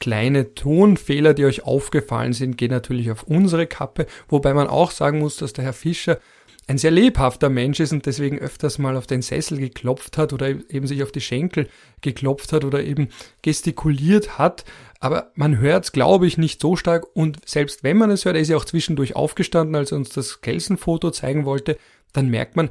[0.00, 5.20] kleine Tonfehler, die euch aufgefallen sind, gehen natürlich auf unsere Kappe, wobei man auch sagen
[5.20, 6.18] muss, dass der Herr Fischer
[6.66, 10.48] ein sehr lebhafter Mensch ist und deswegen öfters mal auf den Sessel geklopft hat oder
[10.48, 11.68] eben sich auf die Schenkel
[12.00, 13.08] geklopft hat oder eben
[13.42, 14.64] gestikuliert hat.
[15.00, 18.36] Aber man hört es, glaube ich, nicht so stark und selbst wenn man es hört,
[18.36, 21.76] er ist ja auch zwischendurch aufgestanden, als er uns das Kelsenfoto zeigen wollte,
[22.12, 22.70] dann merkt man,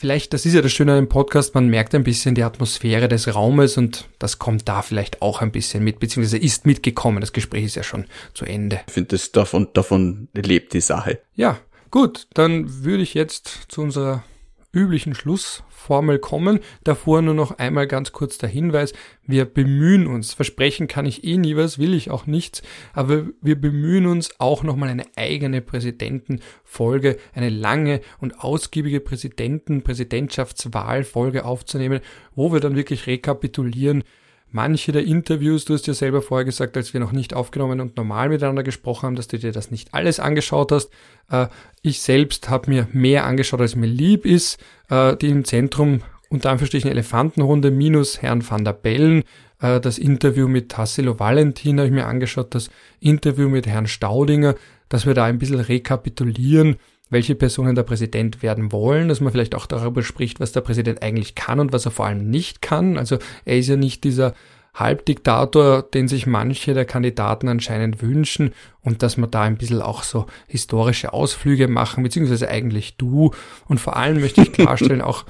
[0.00, 3.06] vielleicht, das ist ja das Schöne an dem Podcast, man merkt ein bisschen die Atmosphäre
[3.06, 7.20] des Raumes und das kommt da vielleicht auch ein bisschen mit, beziehungsweise ist mitgekommen.
[7.20, 8.80] Das Gespräch ist ja schon zu Ende.
[8.86, 11.20] Ich finde, das davon, davon lebt die Sache.
[11.34, 11.58] Ja,
[11.90, 14.24] gut, dann würde ich jetzt zu unserer
[14.72, 16.60] üblichen Schlussformel kommen.
[16.84, 18.92] Davor nur noch einmal ganz kurz der Hinweis,
[19.26, 22.62] wir bemühen uns, versprechen kann ich eh nie was, will ich auch nichts,
[22.92, 31.44] aber wir bemühen uns auch nochmal eine eigene Präsidentenfolge, eine lange und ausgiebige Präsidenten, Präsidentschaftswahlfolge
[31.44, 32.00] aufzunehmen,
[32.34, 34.04] wo wir dann wirklich rekapitulieren,
[34.52, 37.96] manche der Interviews, du hast ja selber vorher gesagt, als wir noch nicht aufgenommen und
[37.96, 40.90] normal miteinander gesprochen haben, dass du dir das nicht alles angeschaut hast.
[41.30, 41.46] Äh,
[41.82, 44.58] ich selbst habe mir mehr angeschaut, als mir lieb ist.
[44.88, 49.24] Äh, die im Zentrum unter Anführungsstrichen Elefantenrunde minus Herrn van der Bellen.
[49.60, 52.70] Äh, das Interview mit Tassilo Valentin habe ich mir angeschaut, das
[53.00, 54.54] Interview mit Herrn Staudinger,
[54.88, 56.76] dass wir da ein bisschen rekapitulieren,
[57.10, 61.02] welche Personen der Präsident werden wollen, dass man vielleicht auch darüber spricht, was der Präsident
[61.02, 62.96] eigentlich kann und was er vor allem nicht kann.
[62.96, 64.34] Also er ist ja nicht dieser
[64.74, 68.52] Halbdiktator, den sich manche der Kandidaten anscheinend wünschen
[68.82, 73.32] und dass wir da ein bisschen auch so historische Ausflüge machen, beziehungsweise eigentlich du.
[73.66, 75.24] Und vor allem möchte ich klarstellen auch,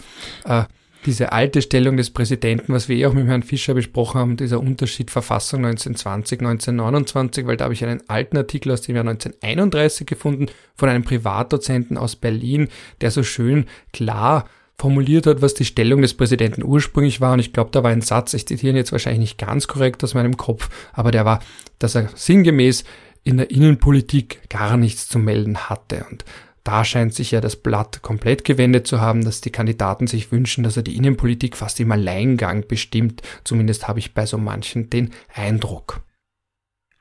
[0.45, 0.65] äh,
[1.07, 4.61] diese alte Stellung des Präsidenten, was wir eh auch mit Herrn Fischer besprochen haben, dieser
[4.61, 10.07] Unterschied Verfassung 1920, 1929, weil da habe ich einen alten Artikel aus dem Jahr 1931
[10.07, 12.69] gefunden von einem Privatdozenten aus Berlin,
[13.01, 14.47] der so schön klar
[14.79, 17.35] formuliert hat, was die Stellung des Präsidenten ursprünglich war.
[17.35, 20.03] Und ich glaube, da war ein Satz, ich zitiere ihn jetzt wahrscheinlich nicht ganz korrekt
[20.05, 21.41] aus meinem Kopf, aber der war,
[21.79, 22.85] dass er sinngemäß
[23.23, 26.07] in der Innenpolitik gar nichts zu melden hatte.
[26.11, 26.25] Und
[26.65, 30.65] da scheint sich ja das Blatt komplett gewendet zu haben, dass die Kandidaten sich wünschen,
[30.65, 33.23] dass er die Innenpolitik fast im Alleingang bestimmt.
[33.45, 36.03] Zumindest habe ich bei so manchen den Eindruck.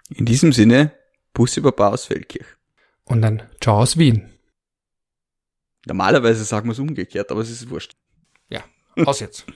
[0.09, 0.91] In diesem Sinne,
[1.33, 2.47] Bus über aus Feldkirch.
[3.03, 4.29] Und dann Ciao aus Wien.
[5.85, 7.95] Normalerweise sagen wir es umgekehrt, aber es ist wurscht.
[8.49, 8.63] Ja,
[9.05, 9.45] aus jetzt.